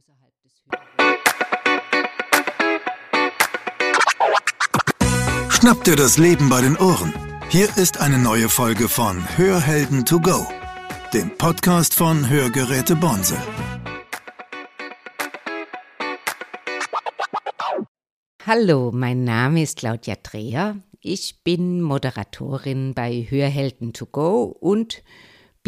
außerhalb 0.00 0.32
des 0.42 0.62
Schnapp 5.54 5.84
dir 5.84 5.96
das 5.96 6.16
Leben 6.16 6.48
bei 6.48 6.62
den 6.62 6.76
Ohren. 6.76 7.12
Hier 7.50 7.68
ist 7.76 8.00
eine 8.00 8.18
neue 8.18 8.48
Folge 8.48 8.88
von 8.88 9.22
Hörhelden 9.36 10.06
to 10.06 10.20
go, 10.20 10.46
dem 11.12 11.36
Podcast 11.36 11.94
von 11.94 12.28
Hörgeräte 12.30 12.96
Bonse. 12.96 13.36
Hallo, 18.46 18.90
mein 18.92 19.24
Name 19.24 19.62
ist 19.62 19.78
Claudia 19.78 20.16
Dreher. 20.22 20.76
Ich 21.00 21.42
bin 21.44 21.82
Moderatorin 21.82 22.94
bei 22.94 23.26
Hörhelden 23.28 23.92
to 23.92 24.06
go 24.06 24.44
und 24.44 25.02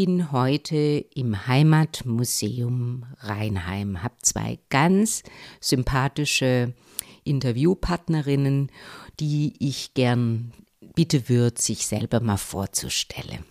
bin 0.05 0.33
heute 0.33 1.05
im 1.15 1.47
Heimatmuseum 1.47 3.05
Rheinheim. 3.21 4.03
Hab 4.03 4.27
zwei 4.27 4.59
ganz 4.69 5.23
sympathische 5.61 6.75
Interviewpartnerinnen, 7.23 8.73
die 9.21 9.55
ich 9.61 9.95
gern 9.95 10.55
bitte 10.97 11.29
würde, 11.29 11.63
sich 11.63 11.87
selber 11.87 12.19
mal 12.19 12.37
vorzustellen. 12.37 13.45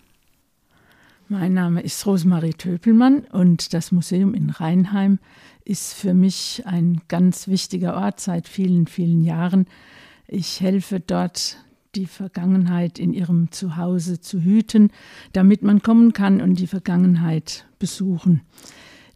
Mein 1.26 1.54
Name 1.54 1.80
ist 1.80 2.04
Rosemarie 2.04 2.52
Töpelmann 2.52 3.20
und 3.32 3.72
das 3.72 3.90
Museum 3.90 4.34
in 4.34 4.50
Rheinheim 4.50 5.20
ist 5.64 5.94
für 5.94 6.12
mich 6.12 6.64
ein 6.66 7.00
ganz 7.08 7.48
wichtiger 7.48 7.96
Ort 7.96 8.20
seit 8.20 8.46
vielen, 8.46 8.86
vielen 8.86 9.24
Jahren. 9.24 9.66
Ich 10.28 10.60
helfe 10.60 11.00
dort, 11.00 11.56
die 11.94 12.06
Vergangenheit 12.06 12.98
in 12.98 13.12
ihrem 13.12 13.50
Zuhause 13.50 14.20
zu 14.20 14.40
hüten, 14.40 14.90
damit 15.32 15.62
man 15.62 15.82
kommen 15.82 16.12
kann 16.12 16.40
und 16.40 16.58
die 16.58 16.66
Vergangenheit 16.66 17.66
besuchen. 17.78 18.42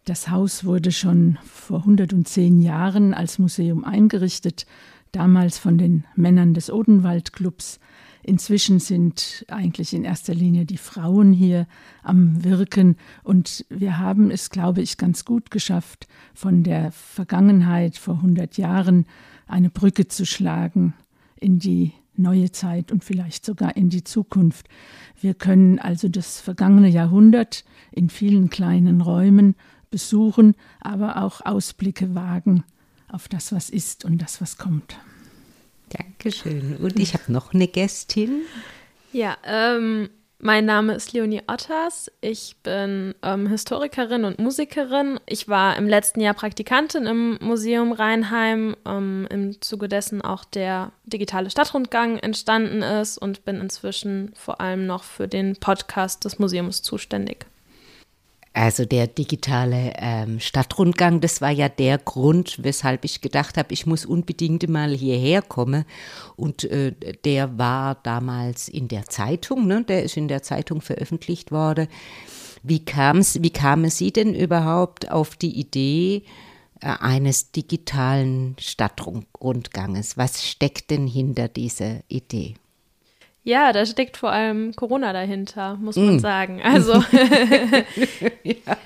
Das 0.05 0.29
Haus 0.29 0.63
wurde 0.63 0.91
schon 0.91 1.37
vor 1.43 1.79
110 1.79 2.61
Jahren 2.61 3.13
als 3.13 3.39
Museum 3.39 3.83
eingerichtet, 3.83 4.65
damals 5.11 5.57
von 5.57 5.77
den 5.77 6.05
Männern 6.15 6.53
des 6.53 6.71
Odenwaldclubs. 6.71 7.79
Inzwischen 8.23 8.79
sind 8.79 9.45
eigentlich 9.47 9.93
in 9.93 10.03
erster 10.03 10.33
Linie 10.33 10.65
die 10.65 10.77
Frauen 10.77 11.33
hier 11.33 11.65
am 12.03 12.43
Wirken 12.43 12.97
und 13.23 13.65
wir 13.69 13.97
haben 13.97 14.31
es, 14.31 14.49
glaube 14.49 14.81
ich, 14.81 14.97
ganz 14.97 15.25
gut 15.25 15.49
geschafft, 15.49 16.07
von 16.33 16.63
der 16.63 16.91
Vergangenheit 16.91 17.97
vor 17.97 18.15
100 18.15 18.57
Jahren 18.57 19.05
eine 19.47 19.69
Brücke 19.69 20.07
zu 20.07 20.25
schlagen 20.25 20.93
in 21.39 21.59
die 21.59 21.93
neue 22.19 22.51
Zeit 22.51 22.91
und 22.91 23.03
vielleicht 23.03 23.45
sogar 23.45 23.75
in 23.75 23.89
die 23.89 24.03
Zukunft. 24.03 24.67
Wir 25.19 25.33
können 25.33 25.79
also 25.79 26.07
das 26.07 26.39
vergangene 26.39 26.89
Jahrhundert 26.89 27.63
in 27.91 28.09
vielen 28.09 28.49
kleinen 28.49 29.01
Räumen 29.01 29.55
besuchen, 29.89 30.55
aber 30.79 31.23
auch 31.23 31.41
Ausblicke 31.45 32.15
wagen 32.15 32.63
auf 33.09 33.27
das, 33.27 33.51
was 33.51 33.69
ist 33.69 34.05
und 34.05 34.21
das, 34.21 34.41
was 34.41 34.57
kommt. 34.57 34.97
Dankeschön. 35.89 36.75
Und 36.77 36.99
ich 36.99 37.13
habe 37.13 37.31
noch 37.31 37.53
eine 37.53 37.67
Gästin. 37.67 38.41
Ja, 39.13 39.37
ähm, 39.45 40.09
mein 40.39 40.65
Name 40.65 40.93
ist 40.93 41.13
Leonie 41.13 41.41
Otters. 41.47 42.11
Ich 42.21 42.55
bin 42.61 43.15
ähm, 43.23 43.47
Historikerin 43.47 44.23
und 44.23 44.39
Musikerin. 44.39 45.19
Ich 45.25 45.47
war 45.47 45.77
im 45.77 45.87
letzten 45.87 46.21
Jahr 46.21 46.35
Praktikantin 46.35 47.05
im 47.05 47.39
Museum 47.41 47.91
Rheinheim, 47.91 48.75
ähm, 48.85 49.27
im 49.31 49.61
Zuge 49.61 49.87
dessen 49.87 50.21
auch 50.21 50.45
der 50.45 50.91
digitale 51.05 51.49
Stadtrundgang 51.49 52.17
entstanden 52.19 52.83
ist 52.83 53.17
und 53.17 53.45
bin 53.45 53.59
inzwischen 53.59 54.31
vor 54.35 54.61
allem 54.61 54.85
noch 54.85 55.03
für 55.03 55.27
den 55.27 55.55
Podcast 55.55 56.23
des 56.23 56.37
Museums 56.37 56.81
zuständig. 56.83 57.47
Also 58.57 58.85
der 58.85 59.05
digitale 59.05 59.93
ähm, 59.97 60.39
Stadtrundgang, 60.39 61.21
das 61.21 61.41
war 61.41 61.51
ja 61.51 61.69
der 61.69 61.99
Grund, 61.99 62.63
weshalb 62.63 63.05
ich 63.05 63.21
gedacht 63.21 63.55
habe, 63.55 63.71
ich 63.71 63.85
muss 63.85 64.03
unbedingt 64.03 64.67
mal 64.67 64.95
hierher 64.95 65.43
kommen. 65.43 65.85
Und 66.35 66.63
äh, 66.63 66.93
der 67.23 67.59
war 67.59 67.93
damals 68.01 68.67
in 68.67 68.87
der 68.87 69.05
Zeitung, 69.05 69.67
ne? 69.67 69.83
der 69.83 70.01
ist 70.01 70.17
in 70.17 70.27
der 70.27 70.41
Zeitung 70.41 70.81
veröffentlicht 70.81 71.51
worden. 71.51 71.87
Wie, 72.63 72.83
kam's, 72.83 73.43
wie 73.43 73.51
kamen 73.51 73.91
Sie 73.91 74.11
denn 74.11 74.33
überhaupt 74.33 75.11
auf 75.11 75.35
die 75.35 75.59
Idee 75.59 76.23
äh, 76.81 76.87
eines 76.99 77.51
digitalen 77.51 78.55
Stadtrundganges? 78.59 80.17
Was 80.17 80.43
steckt 80.43 80.89
denn 80.89 81.05
hinter 81.05 81.47
dieser 81.47 81.99
Idee? 82.07 82.55
Ja, 83.47 83.71
da 83.71 83.85
steckt 83.85 84.17
vor 84.17 84.29
allem 84.29 84.75
Corona 84.75 85.13
dahinter, 85.13 85.77
muss 85.79 85.95
man 85.95 86.17
mm. 86.17 86.19
sagen. 86.19 86.61
Also 86.61 86.91
ja. 88.43 88.77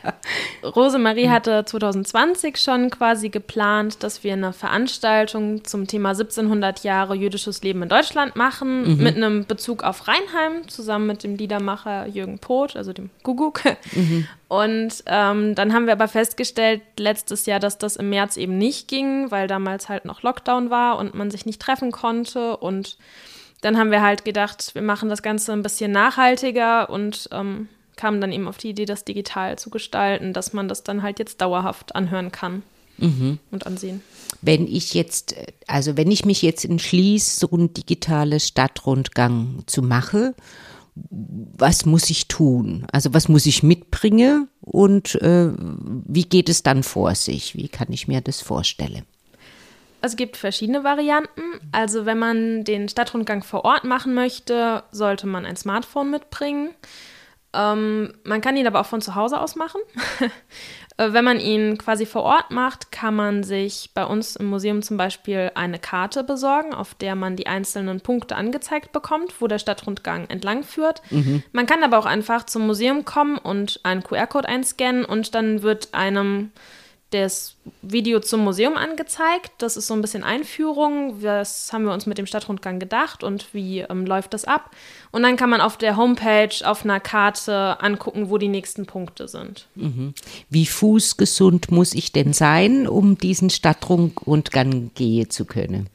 Rosemarie 0.63 1.29
hatte 1.29 1.65
2020 1.65 2.57
schon 2.57 2.91
quasi 2.91 3.29
geplant, 3.29 4.03
dass 4.03 4.23
wir 4.23 4.33
eine 4.33 4.53
Veranstaltung 4.53 5.63
zum 5.63 5.87
Thema 5.87 6.09
1700 6.09 6.83
Jahre 6.83 7.15
jüdisches 7.15 7.63
Leben 7.63 7.81
in 7.81 7.89
Deutschland 7.89 8.35
machen, 8.35 8.97
mhm. 8.97 9.03
mit 9.03 9.15
einem 9.15 9.45
Bezug 9.47 9.81
auf 9.83 10.07
Rheinheim, 10.07 10.67
zusammen 10.67 11.07
mit 11.07 11.23
dem 11.23 11.37
Liedermacher 11.37 12.05
Jürgen 12.05 12.37
Poth, 12.37 12.75
also 12.75 12.93
dem 12.93 13.09
Guguk. 13.23 13.63
Mhm. 13.95 14.27
Und 14.47 15.03
ähm, 15.07 15.55
dann 15.55 15.73
haben 15.73 15.87
wir 15.87 15.93
aber 15.93 16.07
festgestellt 16.07 16.83
letztes 16.99 17.47
Jahr, 17.47 17.59
dass 17.59 17.79
das 17.79 17.95
im 17.95 18.11
März 18.11 18.37
eben 18.37 18.59
nicht 18.59 18.87
ging, 18.87 19.31
weil 19.31 19.47
damals 19.47 19.89
halt 19.89 20.05
noch 20.05 20.21
Lockdown 20.21 20.69
war 20.69 20.99
und 20.99 21.15
man 21.15 21.31
sich 21.31 21.47
nicht 21.47 21.59
treffen 21.59 21.91
konnte 21.91 22.57
und 22.57 22.99
dann 23.61 23.77
haben 23.77 23.91
wir 23.91 24.01
halt 24.01 24.25
gedacht, 24.25 24.73
wir 24.73 24.81
machen 24.81 25.09
das 25.09 25.21
Ganze 25.21 25.53
ein 25.53 25.63
bisschen 25.63 25.91
nachhaltiger 25.91 26.89
und 26.89 27.29
ähm, 27.31 27.69
kamen 27.95 28.19
dann 28.19 28.31
eben 28.31 28.47
auf 28.47 28.57
die 28.57 28.69
Idee, 28.69 28.85
das 28.85 29.05
digital 29.05 29.57
zu 29.57 29.69
gestalten, 29.69 30.33
dass 30.33 30.53
man 30.53 30.67
das 30.67 30.83
dann 30.83 31.03
halt 31.03 31.19
jetzt 31.19 31.39
dauerhaft 31.41 31.95
anhören 31.95 32.31
kann 32.31 32.63
mhm. 32.97 33.39
und 33.51 33.67
ansehen. 33.67 34.01
Wenn 34.41 34.67
ich 34.67 34.93
jetzt, 34.93 35.35
also 35.67 35.97
wenn 35.97 36.09
ich 36.09 36.25
mich 36.25 36.41
jetzt 36.41 36.65
entschließe, 36.65 37.39
so 37.39 37.49
einen 37.51 37.73
digitalen 37.73 38.39
Stadtrundgang 38.39 39.63
zu 39.67 39.81
machen, 39.83 40.33
was 40.95 41.85
muss 41.85 42.09
ich 42.09 42.27
tun? 42.27 42.85
Also 42.91 43.13
was 43.13 43.29
muss 43.29 43.45
ich 43.45 43.63
mitbringen 43.63 44.49
und 44.61 45.15
äh, 45.21 45.51
wie 45.57 46.25
geht 46.25 46.49
es 46.49 46.63
dann 46.63 46.83
vor 46.83 47.15
sich? 47.15 47.55
Wie 47.55 47.69
kann 47.69 47.91
ich 47.91 48.07
mir 48.07 48.21
das 48.21 48.41
vorstellen? 48.41 49.05
Es 50.01 50.15
gibt 50.15 50.37
verschiedene 50.37 50.83
Varianten. 50.83 51.41
Also 51.71 52.05
wenn 52.05 52.19
man 52.19 52.63
den 52.63 52.89
Stadtrundgang 52.89 53.43
vor 53.43 53.65
Ort 53.65 53.83
machen 53.83 54.13
möchte, 54.13 54.83
sollte 54.91 55.27
man 55.27 55.45
ein 55.45 55.55
Smartphone 55.55 56.09
mitbringen. 56.09 56.71
Ähm, 57.53 58.13
man 58.23 58.41
kann 58.41 58.55
ihn 58.55 58.67
aber 58.67 58.79
auch 58.79 58.85
von 58.85 59.01
zu 59.01 59.15
Hause 59.15 59.39
aus 59.39 59.55
machen. 59.55 59.81
Äh, 60.97 61.13
wenn 61.13 61.23
man 61.23 61.39
ihn 61.39 61.77
quasi 61.77 62.05
vor 62.05 62.23
Ort 62.23 62.51
macht, 62.51 62.91
kann 62.91 63.15
man 63.15 63.43
sich 63.43 63.91
bei 63.93 64.05
uns 64.05 64.35
im 64.35 64.47
Museum 64.47 64.81
zum 64.81 64.97
Beispiel 64.97 65.49
eine 65.55 65.79
Karte 65.79 66.21
besorgen, 66.21 66.73
auf 66.73 66.93
der 66.95 67.15
man 67.15 67.37
die 67.37 67.47
einzelnen 67.47 68.01
Punkte 68.01 68.35
angezeigt 68.35 68.91
bekommt, 68.91 69.39
wo 69.39 69.47
der 69.47 69.57
Stadtrundgang 69.57 70.29
entlang 70.29 70.63
führt. 70.63 71.01
Mhm. 71.09 71.43
Man 71.53 71.65
kann 71.65 71.83
aber 71.83 71.97
auch 71.97 72.05
einfach 72.05 72.45
zum 72.45 72.67
Museum 72.67 73.05
kommen 73.05 73.37
und 73.37 73.79
einen 73.83 74.03
QR-Code 74.03 74.49
einscannen 74.49 75.05
und 75.05 75.33
dann 75.33 75.61
wird 75.61 75.93
einem 75.93 76.51
das 77.11 77.55
Video 77.81 78.19
zum 78.19 78.43
Museum 78.43 78.77
angezeigt. 78.77 79.51
Das 79.59 79.77
ist 79.77 79.87
so 79.87 79.93
ein 79.93 80.01
bisschen 80.01 80.23
Einführung. 80.23 81.21
Was 81.21 81.71
haben 81.71 81.83
wir 81.83 81.93
uns 81.93 82.05
mit 82.05 82.17
dem 82.17 82.25
Stadtrundgang 82.25 82.79
gedacht 82.79 83.23
und 83.23 83.53
wie 83.53 83.81
ähm, 83.81 84.05
läuft 84.05 84.33
das 84.33 84.45
ab? 84.45 84.71
Und 85.11 85.23
dann 85.23 85.35
kann 85.35 85.49
man 85.49 85.61
auf 85.61 85.77
der 85.77 85.97
Homepage 85.97 86.55
auf 86.63 86.83
einer 86.83 86.99
Karte 86.99 87.77
angucken, 87.81 88.29
wo 88.29 88.37
die 88.37 88.47
nächsten 88.47 88.85
Punkte 88.85 89.27
sind. 89.27 89.67
Mhm. 89.75 90.13
Wie 90.49 90.65
fußgesund 90.65 91.69
muss 91.69 91.93
ich 91.93 92.11
denn 92.11 92.33
sein, 92.33 92.87
um 92.87 93.17
diesen 93.17 93.49
Stadtrundgang 93.49 94.91
gehen 94.95 95.29
zu 95.29 95.45
können? 95.45 95.89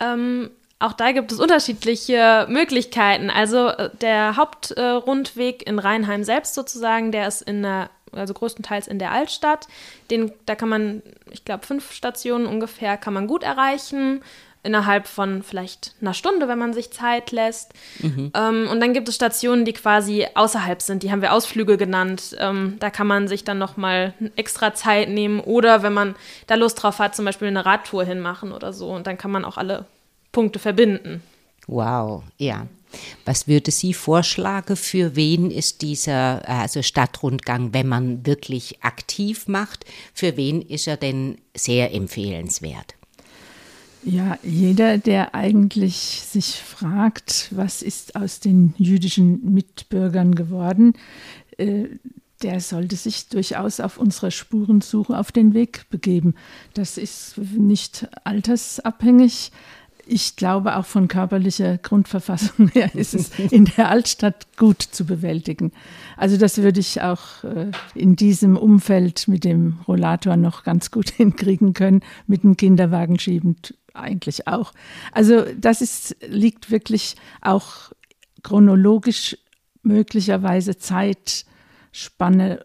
Ähm, 0.00 0.50
auch 0.80 0.92
da 0.92 1.10
gibt 1.10 1.32
es 1.32 1.40
unterschiedliche 1.40 2.46
Möglichkeiten. 2.48 3.30
Also 3.30 3.68
äh, 3.68 3.90
der 4.00 4.36
Hauptrundweg 4.36 5.66
in 5.66 5.78
Rheinheim 5.78 6.22
selbst 6.22 6.54
sozusagen, 6.54 7.10
der 7.10 7.26
ist 7.26 7.42
in 7.42 7.62
der 7.62 7.90
also 8.12 8.34
größtenteils 8.34 8.88
in 8.88 8.98
der 8.98 9.12
Altstadt. 9.12 9.68
Den, 10.10 10.32
da 10.46 10.54
kann 10.54 10.68
man, 10.68 11.02
ich 11.30 11.44
glaube, 11.44 11.66
fünf 11.66 11.92
Stationen 11.92 12.46
ungefähr 12.46 12.96
kann 12.96 13.14
man 13.14 13.26
gut 13.26 13.42
erreichen. 13.42 14.22
Innerhalb 14.64 15.06
von 15.06 15.44
vielleicht 15.44 15.94
einer 16.00 16.14
Stunde, 16.14 16.48
wenn 16.48 16.58
man 16.58 16.74
sich 16.74 16.90
Zeit 16.90 17.30
lässt. 17.30 17.72
Mhm. 18.00 18.32
Ähm, 18.34 18.68
und 18.70 18.80
dann 18.80 18.92
gibt 18.92 19.08
es 19.08 19.14
Stationen, 19.14 19.64
die 19.64 19.72
quasi 19.72 20.26
außerhalb 20.34 20.82
sind. 20.82 21.04
Die 21.04 21.12
haben 21.12 21.22
wir 21.22 21.32
Ausflüge 21.32 21.76
genannt. 21.76 22.36
Ähm, 22.40 22.76
da 22.80 22.90
kann 22.90 23.06
man 23.06 23.28
sich 23.28 23.44
dann 23.44 23.58
nochmal 23.58 24.14
extra 24.34 24.74
Zeit 24.74 25.10
nehmen. 25.10 25.38
Oder 25.38 25.84
wenn 25.84 25.92
man 25.92 26.16
da 26.48 26.56
Lust 26.56 26.82
drauf 26.82 26.98
hat, 26.98 27.14
zum 27.14 27.24
Beispiel 27.24 27.48
eine 27.48 27.64
Radtour 27.64 28.04
hinmachen 28.04 28.50
oder 28.50 28.72
so. 28.72 28.90
Und 28.90 29.06
dann 29.06 29.16
kann 29.16 29.30
man 29.30 29.44
auch 29.44 29.58
alle 29.58 29.86
Punkte 30.32 30.58
verbinden. 30.58 31.22
Wow, 31.68 32.24
ja. 32.36 32.66
Was 33.24 33.46
würde 33.46 33.70
Sie 33.70 33.94
vorschlagen, 33.94 34.76
für 34.76 35.16
wen 35.16 35.50
ist 35.50 35.82
dieser 35.82 36.48
also 36.48 36.82
Stadtrundgang, 36.82 37.72
wenn 37.74 37.86
man 37.86 38.26
wirklich 38.26 38.82
aktiv 38.82 39.48
macht, 39.48 39.84
für 40.14 40.36
wen 40.36 40.62
ist 40.62 40.86
er 40.86 40.96
denn 40.96 41.36
sehr 41.54 41.92
empfehlenswert? 41.92 42.94
Ja, 44.04 44.38
jeder, 44.42 44.96
der 44.96 45.34
eigentlich 45.34 45.96
sich 45.96 46.56
fragt, 46.56 47.48
was 47.50 47.82
ist 47.82 48.16
aus 48.16 48.40
den 48.40 48.74
jüdischen 48.78 49.52
Mitbürgern 49.52 50.34
geworden, 50.34 50.94
äh, 51.58 51.88
der 52.42 52.60
sollte 52.60 52.94
sich 52.94 53.28
durchaus 53.28 53.80
auf 53.80 53.98
unserer 53.98 54.30
Spurensuche 54.30 55.18
auf 55.18 55.32
den 55.32 55.54
Weg 55.54 55.86
begeben. 55.90 56.36
Das 56.74 56.96
ist 56.96 57.36
nicht 57.36 58.06
altersabhängig. 58.24 59.50
Ich 60.10 60.36
glaube, 60.36 60.76
auch 60.76 60.86
von 60.86 61.06
körperlicher 61.06 61.76
Grundverfassung 61.76 62.68
her 62.72 62.94
ist 62.94 63.14
es 63.14 63.38
in 63.38 63.66
der 63.66 63.90
Altstadt 63.90 64.46
gut 64.56 64.80
zu 64.80 65.04
bewältigen. 65.04 65.72
Also 66.16 66.38
das 66.38 66.56
würde 66.58 66.80
ich 66.80 67.02
auch 67.02 67.44
äh, 67.44 67.70
in 67.94 68.16
diesem 68.16 68.56
Umfeld 68.56 69.28
mit 69.28 69.44
dem 69.44 69.80
Rollator 69.86 70.36
noch 70.36 70.64
ganz 70.64 70.90
gut 70.90 71.10
hinkriegen 71.16 71.74
können, 71.74 72.00
mit 72.26 72.42
dem 72.42 72.56
Kinderwagen 72.56 73.18
schiebend 73.18 73.74
eigentlich 73.92 74.48
auch. 74.48 74.72
Also 75.12 75.44
das 75.58 75.82
ist, 75.82 76.16
liegt 76.26 76.70
wirklich 76.70 77.16
auch 77.42 77.92
chronologisch 78.42 79.36
möglicherweise 79.82 80.78
Zeitspanne 80.78 82.64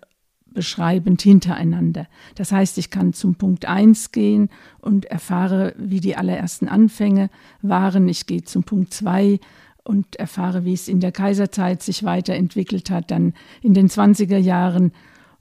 beschreibend 0.54 1.22
hintereinander. 1.22 2.08
Das 2.36 2.52
heißt, 2.52 2.78
ich 2.78 2.90
kann 2.90 3.14
zum 3.14 3.36
Punkt 3.36 3.66
1 3.66 4.12
gehen 4.12 4.50
und 4.80 5.06
erfahre, 5.06 5.74
wie 5.78 6.00
die 6.00 6.16
allerersten 6.16 6.68
Anfänge 6.68 7.30
waren. 7.62 8.08
Ich 8.08 8.26
gehe 8.26 8.44
zum 8.44 8.64
Punkt 8.64 8.94
2 8.94 9.40
und 9.84 10.16
erfahre, 10.16 10.66
wie 10.66 10.74
es 10.74 10.88
in 10.88 11.00
der 11.00 11.12
Kaiserzeit 11.12 11.84
sich 11.84 12.04
weiterentwickelt 12.04 12.90
hat, 12.90 13.12
dann 13.12 13.34
in 13.62 13.74
den 13.74 13.90
20er 13.90 14.38
Jahren 14.38 14.94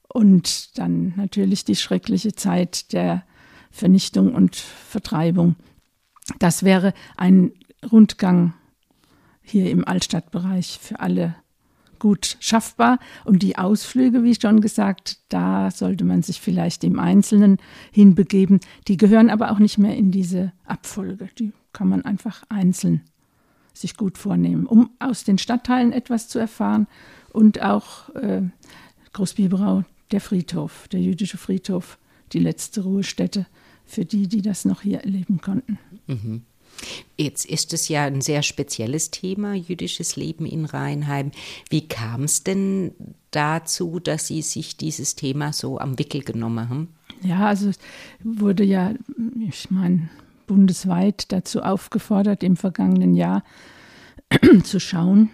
und 0.09 0.79
dann 0.79 1.15
natürlich 1.17 1.65
die 1.65 1.77
schreckliche 1.77 2.35
Zeit 2.35 2.93
der 2.93 3.25
Vernichtung 3.71 4.35
und 4.35 4.57
Vertreibung. 4.57 5.57
Das 6.39 6.63
wäre 6.63 6.93
ein 7.17 7.53
Rundgang 7.91 8.55
hier 9.43 9.71
im 9.71 9.87
Altstadtbereich 9.87 10.79
für 10.81 11.01
alle 11.01 11.35
gut 12.03 12.37
schaffbar. 12.41 12.99
Und 13.25 13.45
die 13.45 13.57
Ausflüge, 13.59 14.25
wie 14.25 14.35
schon 14.35 14.61
gesagt, 14.61 15.19
da 15.29 15.71
sollte 15.71 16.05
man 16.05 16.23
sich 16.23 16.41
vielleicht 16.41 16.83
im 16.83 16.99
Einzelnen 16.99 17.59
hinbegeben. 17.93 18.59
Die 18.89 18.97
gehören 18.97 19.31
aber 19.31 19.53
auch 19.53 19.61
nicht 19.61 19.79
mehr 19.79 19.97
in 19.97 20.11
diese 20.11 20.53
Abfolge. 20.67 21.29
Die 21.39 21.53
kann 21.73 21.89
man 21.89 22.03
einfach 22.03 22.43
einzeln 22.49 23.03
sich 23.73 23.97
gut 23.97 24.19
vornehmen, 24.19 24.67
um 24.67 24.91
aus 24.99 25.23
den 25.23 25.39
Stadtteilen 25.39 25.93
etwas 25.93 26.29
zu 26.29 26.41
erfahren 26.41 26.89
und 27.33 27.63
auch 27.63 28.09
äh, 28.17 28.43
Großbiberau, 29.13 29.85
der 30.11 30.21
Friedhof, 30.21 30.89
der 30.89 31.01
jüdische 31.01 31.39
Friedhof, 31.39 31.99
die 32.33 32.41
letzte 32.41 32.83
Ruhestätte 32.83 33.47
für 33.85 34.05
die, 34.05 34.27
die 34.27 34.43
das 34.43 34.65
noch 34.65 34.83
hier 34.83 35.03
erleben 35.03 35.41
konnten. 35.41 35.79
Mhm. 36.09 36.43
Jetzt 37.17 37.47
ist 37.47 37.73
es 37.73 37.89
ja 37.89 38.05
ein 38.05 38.21
sehr 38.21 38.43
spezielles 38.43 39.11
Thema, 39.11 39.55
jüdisches 39.55 40.17
Leben 40.17 40.47
in 40.47 40.65
Rheinheim. 40.65 41.31
Wie 41.71 41.87
kam 41.87 42.25
es 42.25 42.43
denn 42.43 42.93
dazu, 43.31 44.01
dass 44.01 44.27
Sie 44.27 44.43
sich 44.43 44.77
dieses 44.77 45.15
Thema 45.15 45.53
so 45.53 45.79
am 45.79 45.99
Wickel 45.99 46.23
genommen 46.23 46.69
haben? 46.69 46.89
Ja, 47.23 47.47
also 47.47 47.71
wurde 48.23 48.65
ja, 48.65 48.95
ich 49.41 49.71
meine, 49.71 50.11
bundesweit 50.47 51.31
dazu 51.33 51.63
aufgefordert, 51.63 52.43
im 52.43 52.57
vergangenen 52.57 53.15
Jahr 53.15 53.45
zu 54.65 54.81
schauen, 54.81 55.31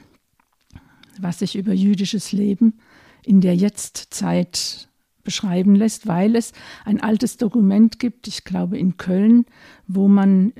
was 1.19 1.41
sich 1.41 1.57
über 1.57 1.73
jüdisches 1.73 2.33
Leben 2.33 2.79
in 3.25 3.41
der 3.41 3.57
Jetztzeit 3.57 4.89
beschreiben 5.25 5.75
lässt, 5.75 6.07
weil 6.07 6.37
es 6.37 6.53
ein 6.85 7.03
altes 7.03 7.37
Dokument 7.37 7.99
gibt, 7.99 8.29
ich 8.29 8.45
glaube 8.45 8.79
in 8.79 8.97
Köln, 8.97 9.45
wo 9.87 10.09
man 10.09 10.53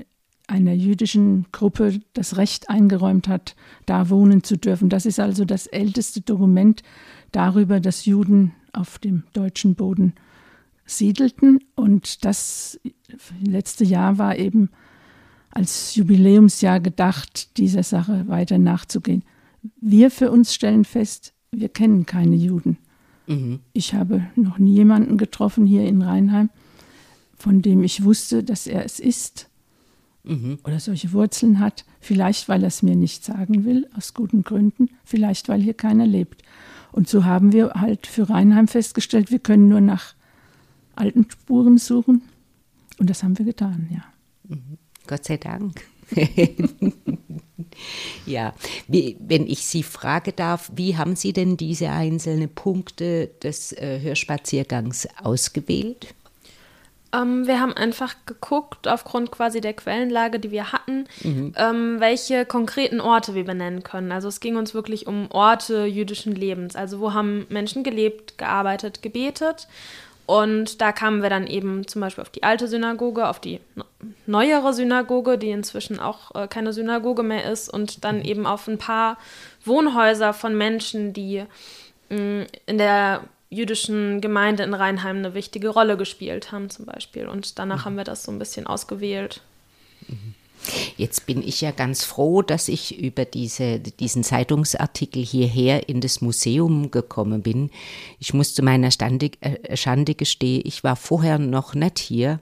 einer 0.49 0.73
jüdischen 0.73 1.45
Gruppe 1.51 1.99
das 2.13 2.37
Recht 2.37 2.69
eingeräumt 2.69 3.27
hat, 3.27 3.55
da 3.85 4.09
wohnen 4.09 4.43
zu 4.43 4.57
dürfen. 4.57 4.89
Das 4.89 5.05
ist 5.05 5.19
also 5.19 5.45
das 5.45 5.67
älteste 5.67 6.21
Dokument 6.21 6.81
darüber, 7.31 7.79
dass 7.79 8.05
Juden 8.05 8.53
auf 8.73 8.97
dem 8.97 9.23
deutschen 9.33 9.75
Boden 9.75 10.13
siedelten. 10.85 11.59
Und 11.75 12.25
das 12.25 12.79
letzte 13.41 13.83
Jahr 13.83 14.17
war 14.17 14.37
eben 14.37 14.69
als 15.51 15.95
Jubiläumsjahr 15.95 16.79
gedacht, 16.79 17.57
dieser 17.57 17.83
Sache 17.83 18.27
weiter 18.27 18.57
nachzugehen. 18.57 19.23
Wir 19.79 20.09
für 20.09 20.31
uns 20.31 20.53
stellen 20.53 20.85
fest, 20.85 21.33
wir 21.51 21.69
kennen 21.69 22.05
keine 22.05 22.35
Juden. 22.35 22.77
Mhm. 23.27 23.59
Ich 23.73 23.93
habe 23.93 24.25
noch 24.35 24.57
nie 24.57 24.73
jemanden 24.73 25.17
getroffen 25.17 25.67
hier 25.67 25.85
in 25.85 26.01
Rheinheim, 26.01 26.49
von 27.37 27.61
dem 27.61 27.83
ich 27.83 28.03
wusste, 28.03 28.43
dass 28.43 28.67
er 28.67 28.83
es 28.83 28.99
ist 28.99 29.48
mhm. 30.23 30.59
oder 30.63 30.79
solche 30.79 31.11
Wurzeln 31.13 31.59
hat. 31.59 31.85
Vielleicht, 31.99 32.49
weil 32.49 32.63
er 32.63 32.67
es 32.67 32.83
mir 32.83 32.95
nicht 32.95 33.23
sagen 33.23 33.65
will, 33.65 33.87
aus 33.95 34.13
guten 34.13 34.43
Gründen. 34.43 34.89
Vielleicht, 35.03 35.49
weil 35.49 35.61
hier 35.61 35.73
keiner 35.73 36.05
lebt. 36.05 36.43
Und 36.91 37.07
so 37.07 37.25
haben 37.25 37.51
wir 37.51 37.73
halt 37.75 38.07
für 38.07 38.29
Rheinheim 38.29 38.67
festgestellt, 38.67 39.31
wir 39.31 39.39
können 39.39 39.67
nur 39.67 39.81
nach 39.81 40.15
alten 40.95 41.29
Spuren 41.29 41.77
suchen. 41.77 42.23
Und 42.97 43.09
das 43.09 43.23
haben 43.23 43.37
wir 43.37 43.45
getan, 43.45 43.89
ja. 43.91 44.03
Mhm. 44.47 44.77
Gott 45.07 45.25
sei 45.25 45.37
Dank. 45.37 45.81
ja, 48.25 48.53
wie, 48.87 49.17
wenn 49.19 49.47
ich 49.47 49.65
Sie 49.65 49.83
frage 49.83 50.33
darf, 50.33 50.71
wie 50.75 50.97
haben 50.97 51.15
Sie 51.15 51.33
denn 51.33 51.57
diese 51.57 51.89
einzelnen 51.89 52.49
Punkte 52.49 53.27
des 53.41 53.71
äh, 53.73 53.99
Hörspaziergangs 54.01 55.07
ausgewählt? 55.21 56.13
Ähm, 57.13 57.47
wir 57.47 57.59
haben 57.59 57.73
einfach 57.73 58.15
geguckt, 58.25 58.87
aufgrund 58.87 59.31
quasi 59.31 59.61
der 59.61 59.73
Quellenlage, 59.73 60.39
die 60.39 60.51
wir 60.51 60.71
hatten, 60.71 61.05
mhm. 61.23 61.53
ähm, 61.57 61.99
welche 61.99 62.45
konkreten 62.45 63.01
Orte 63.01 63.35
wir 63.35 63.45
benennen 63.45 63.83
können. 63.83 64.11
Also 64.11 64.27
es 64.27 64.39
ging 64.39 64.57
uns 64.57 64.73
wirklich 64.73 65.07
um 65.07 65.31
Orte 65.31 65.85
jüdischen 65.85 66.35
Lebens. 66.35 66.75
Also 66.75 66.99
wo 66.99 67.13
haben 67.13 67.47
Menschen 67.49 67.83
gelebt, 67.83 68.37
gearbeitet, 68.37 69.01
gebetet. 69.01 69.67
Und 70.27 70.79
da 70.79 70.91
kamen 70.91 71.23
wir 71.23 71.31
dann 71.31 71.47
eben 71.47 71.87
zum 71.87 72.01
Beispiel 72.01 72.21
auf 72.21 72.29
die 72.29 72.43
alte 72.43 72.67
Synagoge, 72.67 73.27
auf 73.27 73.39
die 73.39 73.59
neuere 74.27 74.73
Synagoge, 74.73 75.39
die 75.39 75.49
inzwischen 75.49 75.99
auch 75.99 76.35
äh, 76.35 76.47
keine 76.47 76.71
Synagoge 76.71 77.23
mehr 77.23 77.51
ist, 77.51 77.67
und 77.67 78.03
dann 78.03 78.17
mhm. 78.17 78.25
eben 78.25 78.45
auf 78.45 78.67
ein 78.67 78.77
paar 78.77 79.17
Wohnhäuser 79.65 80.33
von 80.33 80.55
Menschen, 80.55 81.13
die 81.13 81.45
mh, 82.09 82.19
mm, 82.19 82.45
in 82.67 82.77
der 82.77 83.21
jüdischen 83.49 84.21
Gemeinde 84.21 84.63
in 84.63 84.73
Rheinheim 84.73 85.17
eine 85.17 85.33
wichtige 85.33 85.69
Rolle 85.69 85.97
gespielt 85.97 86.51
haben, 86.51 86.69
zum 86.69 86.85
Beispiel. 86.85 87.27
Und 87.27 87.57
danach 87.59 87.79
mhm. 87.79 87.85
haben 87.85 87.97
wir 87.97 88.03
das 88.03 88.23
so 88.23 88.31
ein 88.31 88.39
bisschen 88.39 88.67
ausgewählt. 88.67 89.41
Jetzt 90.97 91.25
bin 91.25 91.41
ich 91.41 91.61
ja 91.61 91.71
ganz 91.71 92.03
froh, 92.03 92.41
dass 92.41 92.67
ich 92.67 92.99
über 92.99 93.25
diese, 93.25 93.79
diesen 93.79 94.23
Zeitungsartikel 94.23 95.23
hierher 95.23 95.87
in 95.87 96.01
das 96.01 96.21
Museum 96.21 96.91
gekommen 96.91 97.41
bin. 97.41 97.71
Ich 98.19 98.33
muss 98.33 98.53
zu 98.53 98.61
meiner 98.61 98.91
Stande, 98.91 99.31
äh, 99.41 99.77
Schande 99.77 100.15
gestehen, 100.15 100.63
ich 100.65 100.83
war 100.83 100.95
vorher 100.95 101.39
noch 101.39 101.75
nicht 101.75 101.99
hier 101.99 102.39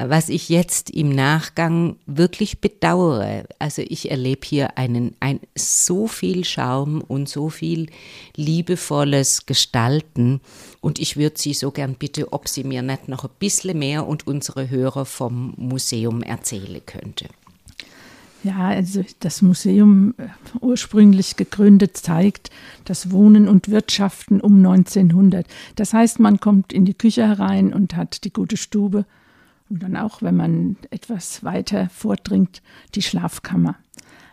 was 0.00 0.28
ich 0.28 0.48
jetzt 0.48 0.90
im 0.90 1.10
Nachgang 1.10 1.96
wirklich 2.06 2.60
bedauere. 2.60 3.44
Also 3.58 3.82
ich 3.82 4.10
erlebe 4.10 4.46
hier 4.46 4.78
einen, 4.78 5.16
ein, 5.18 5.40
so 5.56 6.06
viel 6.06 6.44
Charme 6.44 7.00
und 7.00 7.28
so 7.28 7.48
viel 7.48 7.88
liebevolles 8.36 9.46
Gestalten. 9.46 10.40
Und 10.80 11.00
ich 11.00 11.16
würde 11.16 11.38
Sie 11.38 11.52
so 11.52 11.72
gern 11.72 11.94
bitten, 11.94 12.24
ob 12.30 12.48
Sie 12.48 12.62
mir 12.62 12.82
nicht 12.82 13.08
noch 13.08 13.24
ein 13.24 13.30
bisschen 13.38 13.78
mehr 13.78 14.06
und 14.06 14.26
unsere 14.26 14.70
Hörer 14.70 15.04
vom 15.04 15.54
Museum 15.56 16.22
erzählen 16.22 16.80
könnte. 16.86 17.26
Ja, 18.44 18.68
also 18.68 19.04
das 19.18 19.42
Museum 19.42 20.14
äh, 20.16 20.28
ursprünglich 20.60 21.34
gegründet 21.34 21.96
zeigt 21.96 22.50
das 22.84 23.10
Wohnen 23.10 23.48
und 23.48 23.68
Wirtschaften 23.68 24.40
um 24.40 24.64
1900. 24.64 25.44
Das 25.74 25.92
heißt, 25.92 26.20
man 26.20 26.38
kommt 26.38 26.72
in 26.72 26.84
die 26.84 26.94
Küche 26.94 27.26
herein 27.26 27.72
und 27.72 27.96
hat 27.96 28.22
die 28.22 28.32
gute 28.32 28.56
Stube 28.56 29.06
und 29.70 29.82
dann 29.82 29.96
auch, 29.96 30.22
wenn 30.22 30.36
man 30.36 30.76
etwas 30.90 31.44
weiter 31.44 31.88
vordringt, 31.88 32.62
die 32.94 33.02
Schlafkammer. 33.02 33.76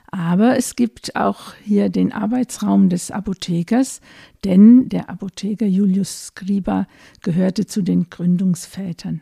Aber 0.08 0.58
es 0.58 0.77
gibt 0.77 1.15
auch 1.18 1.56
hier 1.62 1.89
den 1.89 2.13
Arbeitsraum 2.13 2.88
des 2.88 3.12
Apothekers, 3.12 4.00
denn 4.46 4.88
der 4.88 5.10
Apotheker 5.10 5.65
Julius 5.65 6.27
Skriba 6.27 6.88
gehörte 7.22 7.65
zu 7.65 7.82
den 7.82 8.10
Gründungsvätern. 8.10 9.22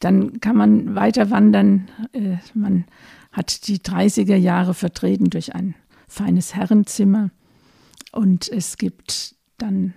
Dann 0.00 0.40
kann 0.40 0.56
man 0.56 0.96
weiter 0.96 1.30
wandern. 1.30 1.88
Äh, 2.12 2.38
man 2.54 2.84
hat 3.30 3.68
die 3.68 3.78
30er 3.78 4.34
Jahre 4.34 4.74
vertreten 4.74 5.30
durch 5.30 5.54
ein 5.54 5.76
feines 6.08 6.56
Herrenzimmer. 6.56 7.30
Und 8.10 8.48
es 8.48 8.78
gibt 8.78 9.36
dann 9.58 9.94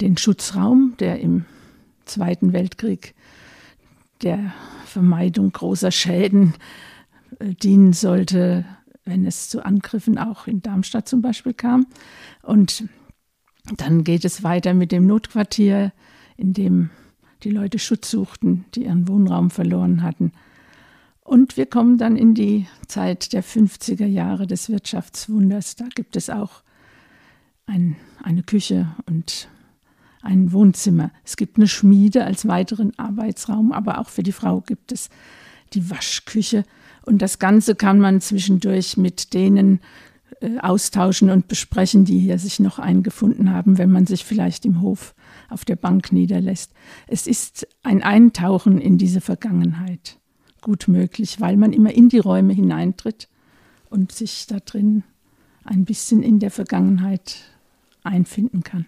den 0.00 0.16
Schutzraum, 0.16 0.94
der 1.00 1.18
im 1.18 1.46
Zweiten 2.04 2.52
Weltkrieg 2.52 3.15
der 4.22 4.52
Vermeidung 4.84 5.52
großer 5.52 5.90
Schäden 5.90 6.54
äh, 7.38 7.54
dienen 7.54 7.92
sollte, 7.92 8.64
wenn 9.04 9.24
es 9.24 9.48
zu 9.48 9.64
Angriffen 9.64 10.18
auch 10.18 10.46
in 10.46 10.62
Darmstadt 10.62 11.08
zum 11.08 11.22
Beispiel 11.22 11.54
kam. 11.54 11.86
Und 12.42 12.84
dann 13.76 14.04
geht 14.04 14.24
es 14.24 14.42
weiter 14.42 14.74
mit 14.74 14.92
dem 14.92 15.06
Notquartier, 15.06 15.92
in 16.36 16.52
dem 16.52 16.90
die 17.42 17.50
Leute 17.50 17.78
Schutz 17.78 18.10
suchten, 18.10 18.64
die 18.74 18.84
ihren 18.84 19.08
Wohnraum 19.08 19.50
verloren 19.50 20.02
hatten. 20.02 20.32
Und 21.20 21.56
wir 21.56 21.66
kommen 21.66 21.98
dann 21.98 22.16
in 22.16 22.34
die 22.34 22.66
Zeit 22.86 23.32
der 23.32 23.42
50er 23.42 24.06
Jahre 24.06 24.46
des 24.46 24.70
Wirtschaftswunders. 24.70 25.74
Da 25.76 25.86
gibt 25.94 26.16
es 26.16 26.30
auch 26.30 26.62
ein, 27.66 27.96
eine 28.22 28.44
Küche 28.44 28.94
und 29.06 29.48
ein 30.26 30.52
Wohnzimmer. 30.52 31.10
Es 31.24 31.36
gibt 31.36 31.56
eine 31.56 31.68
Schmiede 31.68 32.24
als 32.24 32.46
weiteren 32.48 32.92
Arbeitsraum, 32.98 33.72
aber 33.72 33.98
auch 34.00 34.08
für 34.08 34.22
die 34.22 34.32
Frau 34.32 34.60
gibt 34.60 34.92
es 34.92 35.08
die 35.72 35.88
Waschküche. 35.88 36.64
Und 37.04 37.22
das 37.22 37.38
Ganze 37.38 37.74
kann 37.74 38.00
man 38.00 38.20
zwischendurch 38.20 38.96
mit 38.96 39.32
denen 39.32 39.80
äh, 40.40 40.58
austauschen 40.58 41.30
und 41.30 41.48
besprechen, 41.48 42.04
die 42.04 42.18
hier 42.18 42.38
sich 42.38 42.58
noch 42.60 42.78
eingefunden 42.78 43.52
haben, 43.52 43.78
wenn 43.78 43.90
man 43.90 44.06
sich 44.06 44.24
vielleicht 44.24 44.66
im 44.66 44.80
Hof 44.82 45.14
auf 45.48 45.64
der 45.64 45.76
Bank 45.76 46.12
niederlässt. 46.12 46.72
Es 47.06 47.26
ist 47.26 47.66
ein 47.84 48.02
Eintauchen 48.02 48.80
in 48.80 48.98
diese 48.98 49.20
Vergangenheit 49.20 50.18
gut 50.60 50.88
möglich, 50.88 51.40
weil 51.40 51.56
man 51.56 51.72
immer 51.72 51.94
in 51.94 52.08
die 52.08 52.18
Räume 52.18 52.52
hineintritt 52.52 53.28
und 53.88 54.10
sich 54.10 54.46
da 54.48 54.58
drin 54.58 55.04
ein 55.64 55.84
bisschen 55.84 56.24
in 56.24 56.40
der 56.40 56.50
Vergangenheit 56.50 57.36
einfinden 58.02 58.64
kann. 58.64 58.86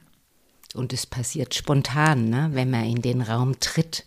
Und 0.75 0.93
es 0.93 1.07
passiert 1.07 1.55
spontan, 1.55 2.29
ne? 2.29 2.51
wenn 2.53 2.71
man 2.71 2.85
in 2.85 3.03
den 3.03 3.23
Raum 3.23 3.59
tritt, 3.59 4.05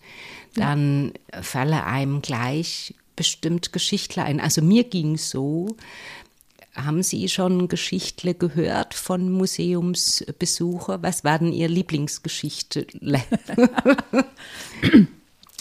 dann 0.53 1.13
ja. 1.33 1.41
falle 1.41 1.85
einem 1.85 2.21
gleich 2.21 2.93
bestimmt 3.15 3.73
Geschichtler 3.73 4.25
ein. 4.25 4.39
Also 4.39 4.61
mir 4.61 4.83
ging 4.83 5.15
es 5.15 5.29
so, 5.29 5.75
haben 6.75 7.03
Sie 7.03 7.27
schon 7.29 7.67
Geschichtle 7.67 8.33
gehört 8.33 8.93
von 8.93 9.31
Museumsbesucher? 9.31 11.03
Was 11.03 11.23
war 11.23 11.39
denn 11.39 11.51
Ihr 11.51 11.67
Lieblingsgeschichte? 11.67 12.87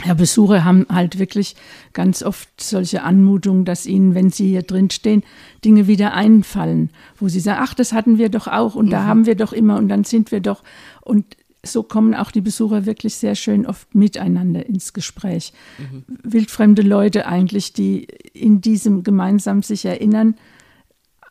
Ja, 0.05 0.15
Besucher 0.15 0.65
haben 0.65 0.87
halt 0.89 1.19
wirklich 1.19 1.57
ganz 1.93 2.23
oft 2.23 2.49
solche 2.61 3.03
Anmutungen, 3.03 3.65
dass 3.65 3.87
ihnen, 3.87 4.15
wenn 4.15 4.31
sie 4.31 4.49
hier 4.49 4.63
drin 4.63 4.91
stehen, 4.91 5.23
Dinge 5.65 5.87
wieder 5.87 6.15
einfallen, 6.15 6.91
wo 7.19 7.29
sie 7.29 7.41
sagen, 7.41 7.61
ach, 7.63 7.75
das 7.75 7.93
hatten 7.93 8.17
wir 8.17 8.31
doch 8.31 8.47
auch 8.47 8.75
und 8.75 8.87
mhm. 8.87 8.91
da 8.91 9.05
haben 9.05 9.27
wir 9.27 9.35
doch 9.35 9.53
immer 9.53 9.77
und 9.77 9.89
dann 9.89 10.05
sind 10.05 10.33
wir 10.33 10.41
doch. 10.41 10.63
Und 11.03 11.37
so 11.63 11.83
kommen 11.83 12.15
auch 12.15 12.31
die 12.31 12.41
Besucher 12.41 12.87
wirklich 12.87 13.17
sehr 13.17 13.35
schön 13.35 13.67
oft 13.67 13.95
miteinander 13.95 14.65
ins 14.65 14.93
Gespräch. 14.93 15.53
Mhm. 15.79 16.05
Wildfremde 16.23 16.83
Leute 16.83 17.27
eigentlich, 17.27 17.75
die 17.75 18.05
in 18.33 18.61
diesem 18.61 19.03
gemeinsam 19.03 19.63
sich 19.63 19.85
erinnern, 19.85 20.37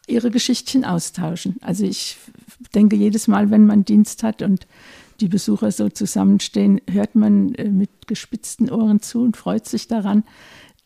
ihre 0.08 0.32
Geschichtchen 0.32 0.86
austauschen. 0.86 1.58
Also 1.62 1.86
ich 1.86 2.18
denke 2.76 2.96
jedes 2.96 3.28
Mal, 3.28 3.52
wenn 3.52 3.66
man 3.66 3.86
Dienst 3.86 4.24
hat 4.24 4.42
und 4.42 4.68
die 5.22 5.28
Besucher 5.28 5.72
so 5.72 5.90
zusammenstehen, 5.90 6.82
hört 6.90 7.16
man 7.16 7.54
äh, 7.56 7.70
mit 7.70 8.08
gespitzten 8.08 8.70
Ohren 8.70 9.02
zu 9.02 9.22
und 9.22 9.38
freut 9.38 9.68
sich 9.68 9.88
daran, 9.88 10.24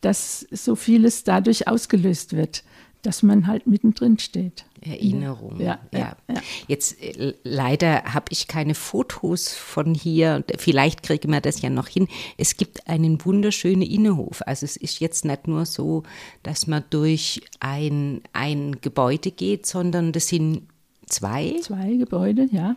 dass 0.00 0.46
so 0.50 0.76
vieles 0.76 1.24
dadurch 1.24 1.66
ausgelöst 1.66 2.36
wird, 2.36 2.64
dass 3.02 3.22
man 3.22 3.46
halt 3.46 3.66
mittendrin 3.66 4.18
steht. 4.18 4.64
Erinnerung. 4.80 5.60
Ja, 5.60 5.78
ja. 5.92 6.16
ja. 6.28 6.36
Jetzt 6.68 7.02
äh, 7.02 7.34
leider 7.42 8.02
habe 8.04 8.26
ich 8.30 8.48
keine 8.48 8.74
Fotos 8.74 9.54
von 9.54 9.94
hier. 9.94 10.44
Vielleicht 10.58 11.02
kriegen 11.02 11.30
wir 11.32 11.40
das 11.40 11.62
ja 11.62 11.70
noch 11.70 11.88
hin. 11.88 12.08
Es 12.36 12.56
gibt 12.56 12.86
einen 12.86 13.24
wunderschönen 13.24 13.82
Innenhof. 13.82 14.42
Also 14.46 14.64
es 14.64 14.76
ist 14.76 15.00
jetzt 15.00 15.24
nicht 15.24 15.48
nur 15.48 15.64
so, 15.64 16.02
dass 16.42 16.66
man 16.66 16.84
durch 16.90 17.40
ein, 17.60 18.20
ein 18.32 18.80
Gebäude 18.80 19.30
geht, 19.30 19.64
sondern 19.66 20.12
das 20.12 20.28
sind 20.28 20.62
zwei. 21.06 21.56
Zwei 21.62 21.94
Gebäude, 21.96 22.48
ja 22.50 22.76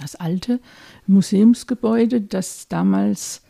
das 0.00 0.16
alte 0.16 0.60
Museumsgebäude, 1.06 2.20
das 2.20 2.68
damals 2.68 3.42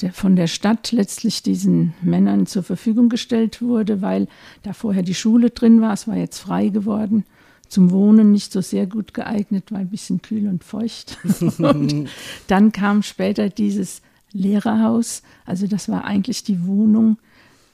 der, 0.00 0.12
von 0.12 0.36
der 0.36 0.46
Stadt 0.46 0.92
letztlich 0.92 1.42
diesen 1.42 1.94
Männern 2.02 2.46
zur 2.46 2.62
Verfügung 2.62 3.08
gestellt 3.08 3.62
wurde, 3.62 4.02
weil 4.02 4.28
da 4.62 4.72
vorher 4.72 5.02
die 5.02 5.14
Schule 5.14 5.50
drin 5.50 5.80
war. 5.80 5.92
Es 5.92 6.06
war 6.06 6.16
jetzt 6.16 6.38
frei 6.38 6.68
geworden. 6.68 7.24
Zum 7.68 7.90
Wohnen 7.90 8.30
nicht 8.30 8.52
so 8.52 8.60
sehr 8.60 8.86
gut 8.86 9.14
geeignet, 9.14 9.72
weil 9.72 9.80
ein 9.80 9.90
bisschen 9.90 10.22
kühl 10.22 10.48
und 10.48 10.62
feucht. 10.62 11.18
und 11.58 12.08
dann 12.46 12.72
kam 12.72 13.02
später 13.02 13.48
dieses 13.48 14.02
Lehrerhaus. 14.32 15.22
Also 15.46 15.66
das 15.66 15.88
war 15.88 16.04
eigentlich 16.04 16.44
die 16.44 16.66
Wohnung 16.66 17.18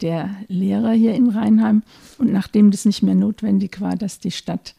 der 0.00 0.30
Lehrer 0.48 0.92
hier 0.92 1.14
in 1.14 1.28
Rheinheim. 1.28 1.82
Und 2.18 2.32
nachdem 2.32 2.70
das 2.70 2.84
nicht 2.84 3.02
mehr 3.02 3.14
notwendig 3.14 3.80
war, 3.80 3.96
dass 3.96 4.18
die 4.18 4.30
Stadt 4.30 4.74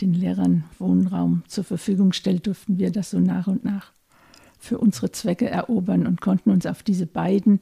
den 0.00 0.14
Lehrern 0.14 0.64
Wohnraum 0.78 1.42
zur 1.46 1.64
Verfügung 1.64 2.12
stellt, 2.12 2.46
durften 2.46 2.78
wir 2.78 2.90
das 2.90 3.10
so 3.10 3.20
nach 3.20 3.46
und 3.46 3.64
nach 3.64 3.92
für 4.58 4.78
unsere 4.78 5.10
Zwecke 5.10 5.48
erobern 5.48 6.06
und 6.06 6.20
konnten 6.20 6.50
uns 6.50 6.66
auf 6.66 6.82
diese 6.82 7.06
beiden 7.06 7.60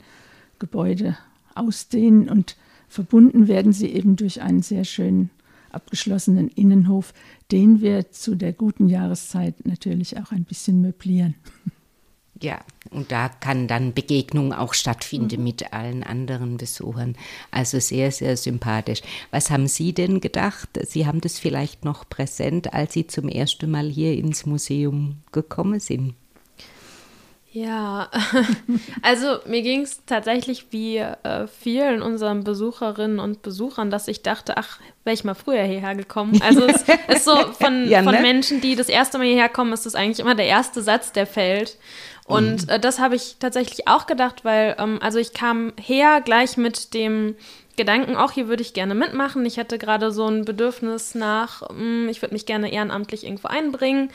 Gebäude 0.59 1.16
ausdehnen 1.54 2.28
und 2.28 2.57
verbunden 2.88 3.49
werden 3.49 3.73
sie 3.73 3.88
eben 3.88 4.16
durch 4.16 4.42
einen 4.42 4.62
sehr 4.62 4.85
schönen 4.85 5.30
abgeschlossenen 5.71 6.49
Innenhof, 6.49 7.12
den 7.52 7.80
wir 7.80 8.11
zu 8.11 8.35
der 8.35 8.52
guten 8.52 8.88
Jahreszeit 8.88 9.66
natürlich 9.66 10.18
auch 10.18 10.33
ein 10.33 10.45
bisschen 10.45 10.80
möblieren. 10.80 11.35
Ja, 12.40 12.61
und 12.90 13.11
da 13.11 13.28
kann 13.28 13.66
dann 13.66 13.95
Begegnung 13.95 14.52
auch 14.52 14.73
stattfinden 14.75 15.40
mhm. 15.40 15.45
mit 15.45 15.73
allen 15.73 16.04
anderen 16.04 16.57
Besuchern. 16.57 17.16
Also 17.50 17.80
sehr, 17.80 18.12
sehr 18.12 18.37
sympathisch. 18.37 19.00
Was 19.30 19.50
haben 19.50 19.66
Sie 19.66 19.92
denn 19.92 20.21
gedacht? 20.21 20.68
Sie 20.87 21.07
haben 21.07 21.21
das 21.21 21.38
vielleicht 21.38 21.85
noch 21.85 22.09
präsent, 22.09 22.73
als 22.73 22.92
Sie 22.92 23.07
zum 23.07 23.28
ersten 23.28 23.71
Mal 23.71 23.88
hier 23.88 24.14
ins 24.14 24.47
Museum 24.47 25.16
gekommen 25.33 25.80
sind. 25.80 26.14
Ja, 27.50 28.11
also 29.02 29.38
mir 29.47 29.62
ging 29.62 29.81
es 29.81 30.05
tatsächlich 30.05 30.67
wie 30.71 30.99
äh, 30.99 31.47
vielen 31.47 32.02
unseren 32.02 32.45
Besucherinnen 32.45 33.19
und 33.19 33.40
Besuchern, 33.40 33.90
dass 33.90 34.07
ich 34.07 34.23
dachte, 34.23 34.59
ach, 34.59 34.78
wäre 35.05 35.14
ich 35.14 35.25
mal 35.25 35.35
früher 35.35 35.62
hierher 35.62 35.95
gekommen. 35.95 36.40
Also 36.43 36.67
es 36.67 36.85
ist 37.09 37.25
so 37.25 37.37
von, 37.52 37.88
ja, 37.88 38.02
ne? 38.02 38.12
von 38.12 38.23
Menschen, 38.23 38.61
die 38.61 38.76
das 38.76 38.90
erste 38.90 39.17
Mal 39.17 39.26
hierher 39.26 39.49
kommen, 39.49 39.73
ist 39.73 39.87
das 39.87 39.95
eigentlich 39.95 40.21
immer 40.21 40.35
der 40.35 40.47
erste 40.47 40.83
Satz, 40.83 41.12
der 41.12 41.26
fällt. 41.26 41.78
Und 42.26 42.67
mhm. 42.67 42.69
äh, 42.69 42.78
das 42.81 42.99
habe 42.99 43.17
ich 43.17 43.37
tatsächlich 43.38 43.88
auch 43.88 44.07
gedacht, 44.07 44.45
weil, 44.45 44.76
ähm, 44.78 44.99
also 45.00 45.19
ich 45.19 45.33
kam 45.33 45.73
her 45.81 46.21
gleich 46.21 46.59
mit 46.59 46.93
dem 46.93 47.35
Gedanken, 47.78 48.17
auch 48.17 48.33
hier 48.33 48.49
würde 48.49 48.62
ich 48.62 48.75
gerne 48.75 48.95
mitmachen. 48.95 49.47
Ich 49.47 49.59
hatte 49.59 49.78
gerade 49.78 50.12
so 50.12 50.26
ein 50.26 50.45
Bedürfnis 50.45 51.14
nach, 51.14 51.62
mh, 51.62 51.69
hm, 51.71 52.09
ich 52.11 52.21
würde 52.21 52.35
mich 52.35 52.45
gerne 52.45 52.71
ehrenamtlich 52.71 53.25
irgendwo 53.25 53.49
einbringen. 53.49 54.11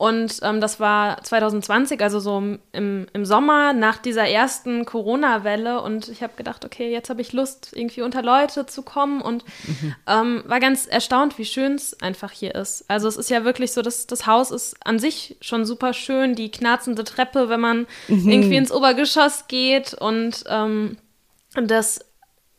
Und 0.00 0.38
ähm, 0.40 0.62
das 0.62 0.80
war 0.80 1.22
2020, 1.22 2.00
also 2.00 2.20
so 2.20 2.38
im, 2.72 3.06
im 3.12 3.24
Sommer 3.26 3.74
nach 3.74 3.98
dieser 3.98 4.26
ersten 4.26 4.86
Corona-Welle. 4.86 5.82
Und 5.82 6.08
ich 6.08 6.22
habe 6.22 6.32
gedacht, 6.36 6.64
okay, 6.64 6.90
jetzt 6.90 7.10
habe 7.10 7.20
ich 7.20 7.34
Lust, 7.34 7.72
irgendwie 7.74 8.00
unter 8.00 8.22
Leute 8.22 8.64
zu 8.64 8.80
kommen. 8.80 9.20
Und 9.20 9.44
mhm. 9.66 9.94
ähm, 10.06 10.42
war 10.46 10.58
ganz 10.58 10.86
erstaunt, 10.86 11.36
wie 11.36 11.44
schön 11.44 11.74
es 11.74 12.00
einfach 12.00 12.32
hier 12.32 12.54
ist. 12.54 12.86
Also 12.88 13.08
es 13.08 13.18
ist 13.18 13.28
ja 13.28 13.44
wirklich 13.44 13.72
so, 13.72 13.82
dass 13.82 14.06
das 14.06 14.26
Haus 14.26 14.50
ist 14.50 14.74
an 14.86 14.98
sich 14.98 15.36
schon 15.42 15.66
super 15.66 15.92
schön. 15.92 16.34
Die 16.34 16.50
knarzende 16.50 17.04
Treppe, 17.04 17.50
wenn 17.50 17.60
man 17.60 17.86
mhm. 18.08 18.26
irgendwie 18.26 18.56
ins 18.56 18.72
Obergeschoss 18.72 19.48
geht. 19.48 19.92
Und 19.92 20.44
ähm, 20.48 20.96
das 21.52 22.06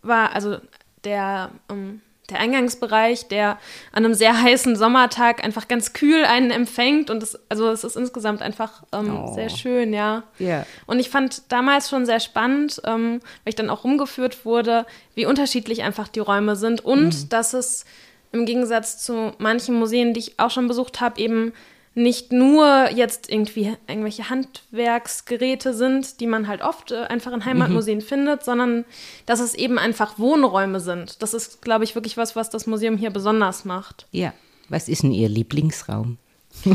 war, 0.03 0.35
also 0.35 0.57
der 1.03 1.49
ähm, 1.71 2.01
der 2.31 2.39
Eingangsbereich, 2.39 3.27
der 3.27 3.59
an 3.91 4.05
einem 4.05 4.13
sehr 4.13 4.41
heißen 4.41 4.75
Sommertag 4.75 5.43
einfach 5.43 5.67
ganz 5.67 5.93
kühl 5.93 6.25
einen 6.25 6.51
empfängt. 6.51 7.09
Und 7.09 7.21
das, 7.21 7.39
also 7.49 7.69
es 7.69 7.83
ist 7.83 7.95
insgesamt 7.95 8.41
einfach 8.41 8.83
ähm, 8.91 9.15
oh. 9.15 9.33
sehr 9.33 9.49
schön, 9.49 9.93
ja. 9.93 10.23
Yeah. 10.39 10.65
Und 10.87 10.99
ich 10.99 11.09
fand 11.09 11.51
damals 11.51 11.89
schon 11.89 12.05
sehr 12.05 12.19
spannend, 12.19 12.81
ähm, 12.85 13.19
weil 13.43 13.49
ich 13.49 13.55
dann 13.55 13.69
auch 13.69 13.83
rumgeführt 13.83 14.45
wurde, 14.45 14.85
wie 15.13 15.25
unterschiedlich 15.25 15.83
einfach 15.83 16.07
die 16.07 16.19
Räume 16.19 16.55
sind 16.55 16.83
und 16.83 17.23
mhm. 17.23 17.29
dass 17.29 17.53
es 17.53 17.85
im 18.31 18.45
Gegensatz 18.45 18.97
zu 18.97 19.33
manchen 19.37 19.75
Museen, 19.75 20.13
die 20.13 20.21
ich 20.21 20.39
auch 20.39 20.51
schon 20.51 20.67
besucht 20.67 21.01
habe, 21.01 21.19
eben 21.19 21.53
nicht 21.93 22.31
nur 22.31 22.89
jetzt 22.89 23.29
irgendwie 23.29 23.75
irgendwelche 23.87 24.29
Handwerksgeräte 24.29 25.73
sind, 25.73 26.21
die 26.21 26.27
man 26.27 26.47
halt 26.47 26.61
oft 26.61 26.91
äh, 26.91 27.01
einfach 27.03 27.33
in 27.33 27.43
Heimatmuseen 27.43 27.97
mhm. 27.99 28.03
findet, 28.03 28.45
sondern 28.45 28.85
dass 29.25 29.41
es 29.41 29.55
eben 29.55 29.77
einfach 29.77 30.17
Wohnräume 30.17 30.79
sind. 30.79 31.21
Das 31.21 31.33
ist, 31.33 31.61
glaube 31.61 31.83
ich, 31.83 31.95
wirklich 31.95 32.15
was, 32.15 32.35
was 32.35 32.49
das 32.49 32.65
Museum 32.65 32.97
hier 32.97 33.09
besonders 33.09 33.65
macht. 33.65 34.07
Ja. 34.11 34.33
Was 34.69 34.87
ist 34.87 35.03
denn 35.03 35.11
Ihr 35.11 35.27
Lieblingsraum? 35.27 36.17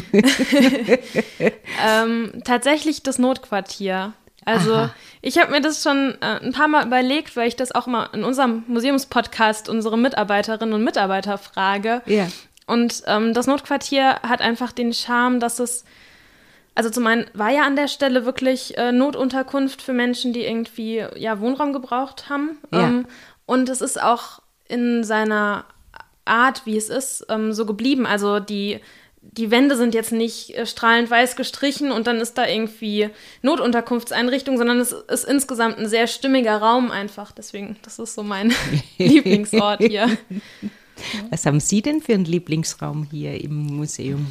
ähm, 1.87 2.33
tatsächlich 2.45 3.03
das 3.03 3.19
Notquartier. 3.19 4.13
Also 4.45 4.75
Aha. 4.75 4.95
ich 5.23 5.39
habe 5.39 5.51
mir 5.51 5.61
das 5.61 5.83
schon 5.83 6.15
äh, 6.21 6.41
ein 6.41 6.53
paar 6.53 6.69
Mal 6.69 6.87
überlegt, 6.87 7.37
weil 7.37 7.49
ich 7.49 7.57
das 7.57 7.73
auch 7.73 7.87
mal 7.87 8.11
in 8.13 8.23
unserem 8.23 8.65
Museumspodcast 8.69 9.69
unsere 9.69 9.99
Mitarbeiterinnen 9.99 10.75
und 10.75 10.85
Mitarbeiter 10.85 11.37
frage. 11.39 12.03
Ja. 12.07 12.29
Und 12.67 13.03
ähm, 13.07 13.33
das 13.33 13.47
Notquartier 13.47 14.21
hat 14.23 14.41
einfach 14.41 14.73
den 14.73 14.93
Charme, 14.93 15.41
dass 15.41 15.61
es, 15.61 15.85
also 16.75 16.91
zum 16.91 17.07
einen 17.07 17.27
war 17.33 17.51
ja 17.51 17.65
an 17.65 17.77
der 17.77 17.89
Stelle 17.89 18.25
wirklich 18.25 18.77
äh, 18.77 18.93
Notunterkunft 18.93 19.83
für 19.83 19.93
Menschen, 19.93 20.33
die 20.33 20.45
irgendwie 20.45 21.05
ja 21.17 21.41
Wohnraum 21.41 21.73
gebraucht 21.73 22.29
haben. 22.29 22.59
Ja. 22.73 22.89
Ähm, 22.89 23.07
und 23.47 23.69
es 23.69 23.81
ist 23.81 24.03
auch 24.03 24.43
in 24.69 25.05
seiner 25.05 25.65
Art, 26.25 26.67
wie 26.67 26.77
es 26.77 26.89
ist, 26.89 27.27
ähm, 27.29 27.53
so 27.53 27.67
geblieben. 27.67 28.05
Also 28.05 28.41
die 28.41 28.81
die 29.33 29.51
Wände 29.51 29.77
sind 29.77 29.95
jetzt 29.95 30.13
nicht 30.13 30.57
äh, 30.57 30.67
strahlend 30.67 31.11
weiß 31.11 31.37
gestrichen 31.37 31.93
und 31.93 32.07
dann 32.07 32.21
ist 32.21 32.35
da 32.39 32.47
irgendwie 32.47 33.11
Notunterkunftseinrichtung, 33.43 34.57
sondern 34.57 34.79
es 34.79 34.93
ist 34.93 35.25
insgesamt 35.25 35.79
ein 35.79 35.89
sehr 35.89 36.07
stimmiger 36.07 36.59
Raum 36.59 36.91
einfach. 36.91 37.33
Deswegen, 37.33 37.77
das 37.83 37.99
ist 37.99 38.15
so 38.15 38.23
mein 38.23 38.55
Lieblingsort 38.99 39.83
hier. 39.83 40.17
Was 41.31 41.47
haben 41.47 41.61
Sie 41.61 41.83
denn 41.83 42.01
für 42.01 42.15
einen 42.15 42.25
Lieblingsraum 42.25 43.07
hier 43.11 43.43
im 43.43 43.67
Museum? 43.77 44.27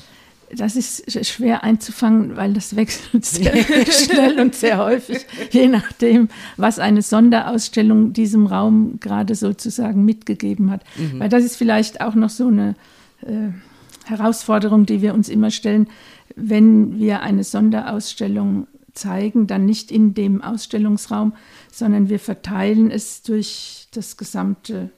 Das 0.56 0.76
ist 0.76 1.26
schwer 1.26 1.64
einzufangen, 1.64 2.38
weil 2.38 2.54
das 2.54 2.76
wechselt 2.76 3.26
sehr 3.26 3.56
schnell 3.88 4.40
und 4.40 4.56
sehr 4.56 4.78
häufig, 4.78 5.26
je 5.52 5.68
nachdem, 5.68 6.30
was 6.56 6.78
eine 6.80 7.02
Sonderausstellung 7.02 8.14
diesem 8.14 8.46
Raum 8.46 9.00
gerade 9.00 9.36
sozusagen 9.36 10.06
mitgegeben 10.06 10.70
hat. 10.70 10.84
Mhm. 10.98 11.20
Weil 11.20 11.30
das 11.30 11.44
ist 11.44 11.56
vielleicht 11.56 12.02
auch 12.02 12.16
noch 12.16 12.30
so 12.30 12.48
eine 12.48 12.76
äh, 13.22 13.50
Herausforderung, 14.06 14.86
die 14.86 15.02
wir 15.02 15.14
uns 15.14 15.30
immer 15.30 15.50
stellen, 15.50 15.88
wenn 16.36 17.00
wir 17.00 17.22
eine 17.22 17.44
Sonderausstellung 17.44 18.68
zeigen, 18.94 19.48
dann 19.48 19.66
nicht 19.66 19.92
in 19.92 20.14
dem 20.14 20.42
Ausstellungsraum, 20.42 21.34
sondern 21.72 22.08
wir 22.10 22.20
verteilen 22.20 22.92
es 22.92 23.24
durch 23.24 23.88
das 23.92 24.16
gesamte 24.16 24.92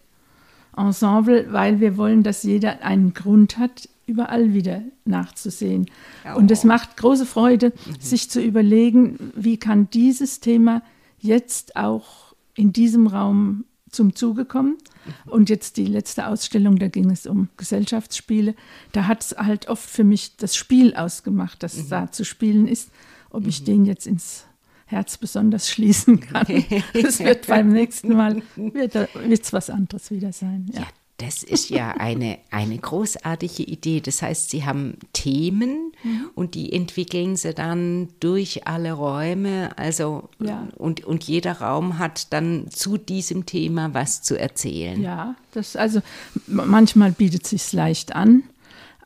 Ensemble, 0.78 1.52
weil 1.52 1.80
wir 1.80 1.98
wollen, 1.98 2.24
dass 2.24 2.44
jeder 2.44 2.84
einen 2.84 3.14
Grund 3.14 3.58
hat, 3.58 3.90
überall 4.06 4.54
wieder 4.54 4.82
nachzusehen. 5.06 5.88
Oh. 6.26 6.38
Und 6.38 6.50
es 6.50 6.64
macht 6.64 6.98
große 6.98 7.26
Freude, 7.26 7.74
mhm. 7.86 8.00
sich 8.00 8.30
zu 8.30 8.42
überlegen, 8.42 9.32
wie 9.36 9.58
kann 9.58 9.90
dieses 9.90 10.40
Thema 10.40 10.82
jetzt 11.20 11.76
auch 11.76 12.34
in 12.56 12.74
diesem 12.74 13.08
Raum 13.08 13.66
zum 13.92 14.16
Zuge 14.16 14.46
kommen. 14.46 14.78
Mhm. 15.06 15.32
Und 15.32 15.50
jetzt 15.50 15.78
die 15.78 15.86
letzte 15.86 16.28
Ausstellung, 16.28 16.80
da 16.80 16.88
ging 16.88 17.10
es 17.12 17.28
um 17.28 17.50
Gesellschaftsspiele. 17.58 18.56
Da 18.92 19.08
hat 19.08 19.24
es 19.24 19.38
halt 19.38 19.68
oft 19.68 19.90
für 19.90 20.04
mich 20.04 20.38
das 20.38 20.56
Spiel 20.56 20.96
ausgemacht, 20.96 21.64
das 21.64 21.76
mhm. 21.76 21.90
da 21.90 22.12
zu 22.12 22.24
spielen 22.24 22.68
ist. 22.68 22.90
Ob 23.30 23.46
ich 23.46 23.62
mhm. 23.62 23.66
den 23.66 23.86
jetzt 23.86 24.08
ins 24.08 24.46
Herz 24.88 25.18
besonders 25.18 25.70
schließen 25.70 26.20
kann. 26.20 26.46
Es 26.94 27.20
wird 27.20 27.48
beim 27.48 27.70
nächsten 27.70 28.16
Mal 28.16 28.42
wird 28.56 28.96
es 28.96 29.54
was 29.54 29.70
anderes 29.70 30.10
wieder 30.12 30.34
sein. 30.34 30.70
Ja. 30.74 30.82
ja. 30.82 30.88
Das 31.20 31.42
ist 31.42 31.72
ja 31.72 31.96
eine, 31.98 32.38
eine 32.52 32.78
großartige 32.78 33.64
Idee. 33.64 34.02
Das 34.02 34.22
heißt, 34.22 34.52
Sie 34.52 34.66
haben 34.66 34.98
Themen 35.14 35.92
mhm. 36.04 36.30
und 36.36 36.54
die 36.54 36.72
entwickeln 36.72 37.36
Sie 37.38 37.56
dann 37.56 38.10
durch 38.20 38.68
alle 38.68 38.94
Räume. 38.94 39.76
Also 39.80 40.30
ja. 40.40 40.68
und, 40.76 41.04
und 41.06 41.24
jeder 41.24 41.54
Raum 41.54 41.98
hat 41.98 42.32
dann 42.34 42.70
zu 42.70 42.98
diesem 42.98 43.48
Thema 43.48 43.96
was 43.96 44.22
zu 44.22 44.40
erzählen. 44.40 45.02
Ja, 45.02 45.36
das 45.54 45.76
also 45.76 46.02
manchmal 46.46 47.12
bietet 47.12 47.46
es 47.46 47.50
sich 47.50 47.74
leicht 47.74 48.16
an. 48.16 48.44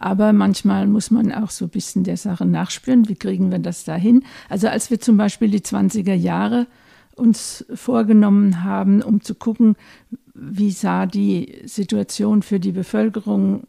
Aber 0.02 0.34
manchmal 0.34 0.88
muss 0.88 1.12
man 1.12 1.32
auch 1.32 1.52
so 1.52 1.66
ein 1.66 1.70
bisschen 1.70 2.04
der 2.04 2.18
Sache 2.18 2.44
nachspüren. 2.44 3.08
Wie 3.08 3.16
kriegen 3.16 3.52
wir 3.52 3.60
das 3.60 3.84
dahin? 3.84 4.24
Also 4.50 4.68
als 4.68 4.90
wir 4.90 5.00
zum 5.00 5.16
Beispiel 5.16 5.52
die 5.52 5.60
20er 5.60 6.16
Jahre 6.16 6.66
uns 7.16 7.64
vorgenommen 7.72 8.64
haben, 8.64 9.04
um 9.04 9.22
zu 9.22 9.36
gucken, 9.36 9.76
wie 10.34 10.72
sah 10.72 11.06
die 11.06 11.62
Situation 11.66 12.42
für 12.42 12.60
die 12.60 12.72
Bevölkerung 12.72 13.68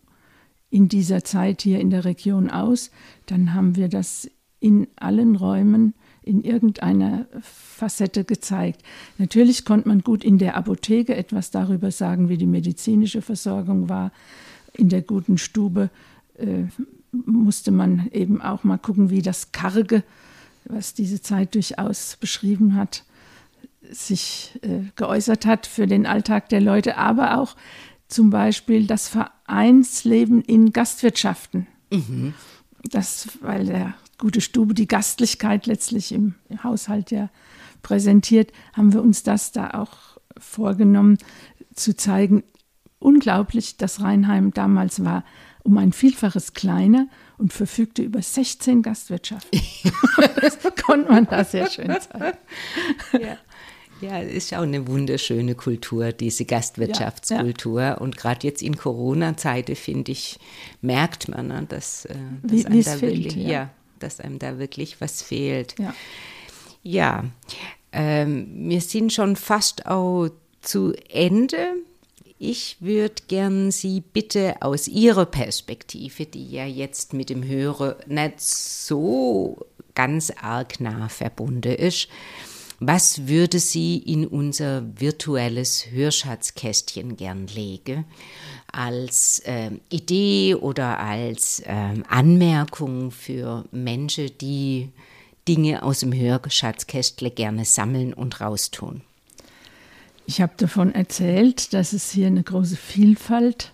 in 0.70 0.88
dieser 0.88 1.22
Zeit 1.22 1.60
hier 1.60 1.80
in 1.80 1.90
der 1.90 2.06
Region 2.06 2.48
aus, 2.48 2.90
dann 3.26 3.52
haben 3.52 3.76
wir 3.76 3.90
das 3.90 4.30
in 4.58 4.86
allen 4.96 5.36
Räumen 5.36 5.92
in 6.22 6.42
irgendeiner 6.44 7.26
Facette 7.42 8.24
gezeigt. 8.24 8.80
Natürlich 9.18 9.66
konnte 9.66 9.88
man 9.88 10.00
gut 10.00 10.24
in 10.24 10.38
der 10.38 10.56
Apotheke 10.56 11.14
etwas 11.14 11.50
darüber 11.50 11.90
sagen, 11.90 12.30
wie 12.30 12.38
die 12.38 12.46
medizinische 12.46 13.20
Versorgung 13.20 13.90
war, 13.90 14.12
in 14.72 14.88
der 14.88 15.02
guten 15.02 15.36
Stube 15.36 15.90
äh, 16.42 16.66
musste 17.12 17.70
man 17.70 18.08
eben 18.12 18.40
auch 18.40 18.64
mal 18.64 18.78
gucken, 18.78 19.10
wie 19.10 19.22
das 19.22 19.52
Karge, 19.52 20.02
was 20.64 20.94
diese 20.94 21.20
Zeit 21.20 21.54
durchaus 21.54 22.16
beschrieben 22.16 22.74
hat, 22.74 23.04
sich 23.82 24.58
äh, 24.62 24.84
geäußert 24.96 25.44
hat 25.44 25.66
für 25.66 25.86
den 25.86 26.06
Alltag 26.06 26.48
der 26.48 26.60
Leute, 26.60 26.96
aber 26.96 27.38
auch 27.38 27.56
zum 28.08 28.30
Beispiel 28.30 28.86
das 28.86 29.08
Vereinsleben 29.08 30.42
in 30.42 30.72
Gastwirtschaften. 30.72 31.66
Mhm. 31.90 32.34
Das, 32.84 33.28
weil 33.40 33.66
der 33.66 33.94
gute 34.18 34.40
Stube 34.40 34.74
die 34.74 34.88
Gastlichkeit 34.88 35.66
letztlich 35.66 36.12
im 36.12 36.34
Haushalt 36.62 37.10
ja 37.10 37.30
präsentiert, 37.82 38.52
haben 38.72 38.92
wir 38.92 39.02
uns 39.02 39.22
das 39.22 39.52
da 39.52 39.70
auch 39.70 40.18
vorgenommen 40.38 41.18
zu 41.74 41.96
zeigen. 41.96 42.44
Unglaublich, 42.98 43.76
dass 43.76 44.00
Rheinheim 44.00 44.52
damals 44.52 45.04
war 45.04 45.24
um 45.64 45.78
ein 45.78 45.92
Vielfaches 45.92 46.54
kleiner 46.54 47.08
und 47.38 47.52
verfügte 47.52 48.02
über 48.02 48.22
16 48.22 48.82
Gastwirtschaften. 48.82 49.60
das 50.40 50.58
konnte 50.84 51.10
man 51.10 51.26
da 51.26 51.44
sehr 51.44 51.68
schön 51.70 51.94
zeigen. 52.00 52.38
Ja. 53.20 53.38
Ja, 54.00 54.18
ist 54.18 54.52
auch 54.52 54.62
eine 54.62 54.88
wunderschöne 54.88 55.54
Kultur, 55.54 56.10
diese 56.10 56.44
Gastwirtschaftskultur. 56.44 57.80
Ja, 57.80 57.88
ja. 57.90 57.98
Und 57.98 58.16
gerade 58.16 58.44
jetzt 58.44 58.60
in 58.60 58.76
Corona-Zeiten, 58.76 59.76
finde 59.76 60.10
ich, 60.10 60.40
merkt 60.80 61.28
man, 61.28 61.46
ne, 61.46 61.66
dass, 61.68 62.06
äh, 62.06 62.16
dass, 62.42 62.66
einem 62.66 62.82
da 62.82 62.96
fehlt, 62.96 63.24
wirklich, 63.24 63.46
ja. 63.46 63.70
dass 64.00 64.18
einem 64.18 64.40
da 64.40 64.58
wirklich 64.58 65.00
was 65.00 65.22
fehlt. 65.22 65.76
Ja, 65.78 65.94
ja 66.82 67.24
ähm, 67.92 68.68
wir 68.68 68.80
sind 68.80 69.12
schon 69.12 69.36
fast 69.36 69.86
auch 69.86 70.30
zu 70.62 70.94
Ende 71.08 71.74
ich 72.42 72.78
würde 72.80 73.22
gern 73.28 73.70
Sie 73.70 74.00
bitte 74.00 74.56
aus 74.62 74.88
Ihrer 74.88 75.26
Perspektive, 75.26 76.26
die 76.26 76.50
ja 76.50 76.66
jetzt 76.66 77.12
mit 77.12 77.30
dem 77.30 77.44
Hörer 77.44 77.98
nicht 78.08 78.40
so 78.40 79.64
ganz 79.94 80.32
arg 80.40 80.80
nah 80.80 81.08
verbunden 81.08 81.72
ist, 81.72 82.08
was 82.80 83.28
würde 83.28 83.60
Sie 83.60 83.96
in 83.98 84.26
unser 84.26 84.84
virtuelles 84.98 85.86
Hörschatzkästchen 85.92 87.16
gern 87.16 87.46
legen? 87.46 88.06
Als 88.72 89.38
äh, 89.44 89.70
Idee 89.88 90.56
oder 90.56 90.98
als 90.98 91.60
äh, 91.60 91.94
Anmerkung 92.08 93.12
für 93.12 93.66
Menschen, 93.70 94.32
die 94.40 94.90
Dinge 95.46 95.84
aus 95.84 96.00
dem 96.00 96.12
Hörschatzkästle 96.12 97.30
gerne 97.30 97.64
sammeln 97.64 98.12
und 98.12 98.40
raustun? 98.40 99.02
Ich 100.26 100.40
habe 100.40 100.52
davon 100.56 100.94
erzählt, 100.94 101.72
dass 101.72 101.92
es 101.92 102.10
hier 102.10 102.28
eine 102.28 102.42
große 102.42 102.76
Vielfalt 102.76 103.72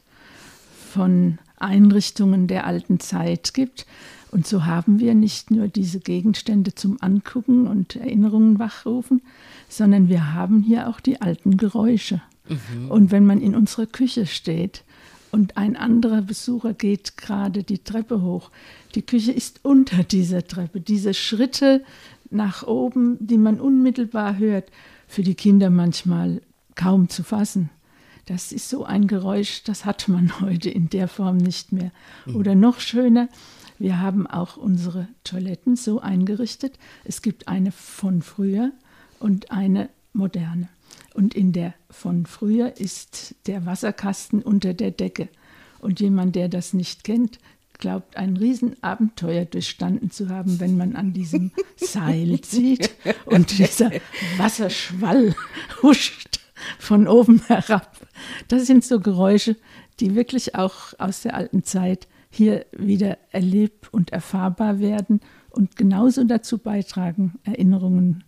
von 0.92 1.38
Einrichtungen 1.56 2.46
der 2.46 2.66
alten 2.66 3.00
Zeit 3.00 3.54
gibt. 3.54 3.86
Und 4.30 4.46
so 4.46 4.66
haben 4.66 5.00
wir 5.00 5.14
nicht 5.14 5.50
nur 5.50 5.68
diese 5.68 6.00
Gegenstände 6.00 6.74
zum 6.74 6.98
Angucken 7.00 7.66
und 7.66 7.96
Erinnerungen 7.96 8.58
wachrufen, 8.58 9.22
sondern 9.68 10.08
wir 10.08 10.34
haben 10.34 10.62
hier 10.62 10.88
auch 10.88 11.00
die 11.00 11.20
alten 11.20 11.56
Geräusche. 11.56 12.20
Mhm. 12.48 12.90
Und 12.90 13.10
wenn 13.10 13.26
man 13.26 13.40
in 13.40 13.54
unserer 13.54 13.86
Küche 13.86 14.26
steht 14.26 14.84
und 15.30 15.56
ein 15.56 15.76
anderer 15.76 16.22
Besucher 16.22 16.74
geht 16.74 17.16
gerade 17.16 17.62
die 17.62 17.78
Treppe 17.78 18.22
hoch, 18.22 18.50
die 18.94 19.02
Küche 19.02 19.32
ist 19.32 19.60
unter 19.62 20.02
dieser 20.02 20.46
Treppe, 20.46 20.80
diese 20.80 21.14
Schritte 21.14 21.82
nach 22.30 22.66
oben, 22.66 23.16
die 23.20 23.38
man 23.38 23.60
unmittelbar 23.60 24.38
hört, 24.38 24.70
für 25.08 25.22
die 25.22 25.34
Kinder 25.34 25.70
manchmal 25.70 26.42
kaum 26.76 27.08
zu 27.08 27.24
fassen. 27.24 27.70
Das 28.26 28.52
ist 28.52 28.68
so 28.68 28.84
ein 28.84 29.06
Geräusch, 29.06 29.64
das 29.64 29.84
hat 29.84 30.06
man 30.08 30.40
heute 30.40 30.70
in 30.70 30.90
der 30.90 31.08
Form 31.08 31.38
nicht 31.38 31.72
mehr. 31.72 31.90
Mhm. 32.26 32.36
Oder 32.36 32.54
noch 32.54 32.78
schöner, 32.78 33.28
wir 33.78 34.00
haben 34.00 34.26
auch 34.26 34.56
unsere 34.56 35.08
Toiletten 35.24 35.76
so 35.76 36.00
eingerichtet. 36.00 36.78
Es 37.04 37.22
gibt 37.22 37.48
eine 37.48 37.72
von 37.72 38.22
früher 38.22 38.72
und 39.18 39.50
eine 39.50 39.88
moderne. 40.12 40.68
Und 41.14 41.34
in 41.34 41.52
der 41.52 41.74
von 41.90 42.26
früher 42.26 42.76
ist 42.78 43.34
der 43.46 43.66
Wasserkasten 43.66 44.42
unter 44.42 44.74
der 44.74 44.90
Decke. 44.90 45.28
Und 45.80 46.00
jemand, 46.00 46.34
der 46.34 46.48
das 46.48 46.74
nicht 46.74 47.04
kennt, 47.04 47.38
glaubt, 47.78 48.16
ein 48.16 48.36
Riesenabenteuer 48.36 49.44
durchstanden 49.44 50.10
zu 50.10 50.28
haben, 50.28 50.60
wenn 50.60 50.76
man 50.76 50.96
an 50.96 51.12
diesem 51.12 51.52
Seil 51.76 52.40
zieht 52.40 52.90
und 53.26 53.58
dieser 53.58 53.90
Wasserschwall 54.36 55.34
huscht 55.82 56.40
von 56.78 57.06
oben 57.06 57.42
herab. 57.46 57.96
Das 58.48 58.66
sind 58.66 58.84
so 58.84 59.00
Geräusche, 59.00 59.56
die 60.00 60.14
wirklich 60.14 60.54
auch 60.54 60.94
aus 60.98 61.22
der 61.22 61.34
alten 61.34 61.64
Zeit 61.64 62.08
hier 62.30 62.66
wieder 62.76 63.18
erlebt 63.30 63.92
und 63.92 64.12
erfahrbar 64.12 64.80
werden 64.80 65.20
und 65.50 65.76
genauso 65.76 66.24
dazu 66.24 66.58
beitragen, 66.58 67.38
Erinnerungen 67.44 68.24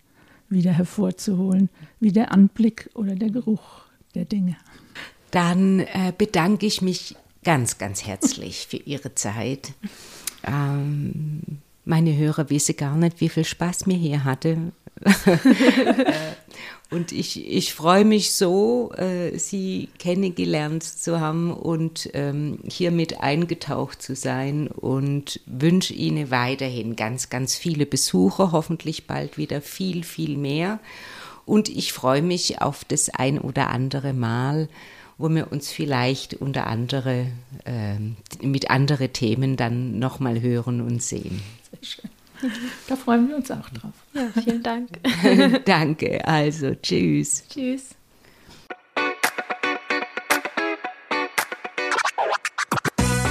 wieder 0.49 0.71
hervorzuholen, 0.71 1.69
wie 1.99 2.11
der 2.11 2.31
Anblick 2.31 2.89
oder 2.93 3.15
der 3.15 3.29
Geruch 3.29 3.83
der 4.15 4.25
Dinge. 4.25 4.57
Dann 5.31 5.79
äh, 5.79 6.11
bedanke 6.17 6.65
ich 6.65 6.81
mich 6.81 7.15
ganz, 7.43 7.77
ganz 7.77 8.05
herzlich 8.05 8.67
für 8.69 8.77
Ihre 8.77 9.15
Zeit. 9.15 9.73
Ähm, 10.45 11.41
meine 11.85 12.15
Hörer 12.15 12.49
wissen 12.49 12.77
gar 12.77 12.95
nicht, 12.95 13.21
wie 13.21 13.29
viel 13.29 13.45
Spaß 13.45 13.87
mir 13.87 13.97
hier 13.97 14.23
hatte. 14.23 14.71
und 16.91 17.11
ich, 17.11 17.47
ich 17.47 17.73
freue 17.73 18.05
mich 18.05 18.33
so, 18.33 18.91
äh, 18.93 19.37
Sie 19.37 19.89
kennengelernt 19.97 20.83
zu 20.83 21.19
haben 21.19 21.51
und 21.51 22.09
ähm, 22.13 22.59
hier 22.69 22.91
mit 22.91 23.19
eingetaucht 23.21 24.01
zu 24.01 24.15
sein 24.15 24.67
und 24.67 25.39
wünsche 25.47 25.93
Ihnen 25.93 26.29
weiterhin 26.29 26.95
ganz, 26.95 27.29
ganz 27.29 27.55
viele 27.55 27.87
Besucher, 27.87 28.51
hoffentlich 28.51 29.07
bald 29.07 29.37
wieder 29.37 29.61
viel, 29.61 30.03
viel 30.03 30.37
mehr. 30.37 30.79
Und 31.45 31.67
ich 31.67 31.93
freue 31.93 32.21
mich 32.21 32.61
auf 32.61 32.85
das 32.85 33.09
ein 33.09 33.39
oder 33.39 33.69
andere 33.69 34.13
Mal, 34.13 34.69
wo 35.21 35.29
wir 35.29 35.51
uns 35.51 35.71
vielleicht 35.71 36.35
unter 36.35 36.67
andere, 36.67 37.27
äh, 37.65 38.45
mit 38.45 38.69
anderen 38.69 39.13
Themen 39.13 39.55
dann 39.55 39.99
nochmal 39.99 40.41
hören 40.41 40.81
und 40.81 41.01
sehen. 41.01 41.41
Sehr 41.71 41.83
schön. 41.83 42.09
Da 42.87 42.95
freuen 42.95 43.29
wir 43.29 43.35
uns 43.35 43.51
auch 43.51 43.69
drauf. 43.69 43.93
Ja, 44.13 44.27
vielen 44.43 44.63
Dank. 44.63 44.99
Danke, 45.65 46.27
also 46.27 46.73
tschüss. 46.73 47.43
Tschüss. 47.47 47.95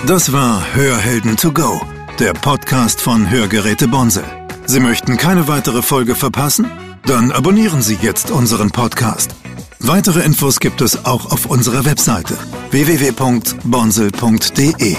Das 0.07 0.33
war 0.33 0.75
Hörhelden 0.75 1.37
to 1.37 1.53
go, 1.53 1.81
der 2.19 2.33
Podcast 2.33 3.01
von 3.01 3.29
Hörgeräte 3.29 3.89
Bonsel. 3.89 4.25
Sie 4.67 4.81
möchten 4.81 5.17
keine 5.17 5.49
weitere 5.49 5.83
Folge 5.83 6.15
verpassen? 6.15 6.71
Dann 7.05 7.33
abonnieren 7.33 7.83
Sie 7.83 7.99
jetzt 8.01 8.31
unseren 8.31 8.71
Podcast. 8.71 9.35
Weitere 9.83 10.21
Infos 10.21 10.61
gibt 10.61 10.83
es 10.83 11.05
auch 11.05 11.33
auf 11.33 11.47
unserer 11.47 11.85
Webseite 11.85 12.39
www.bonsel.de. 12.71 14.97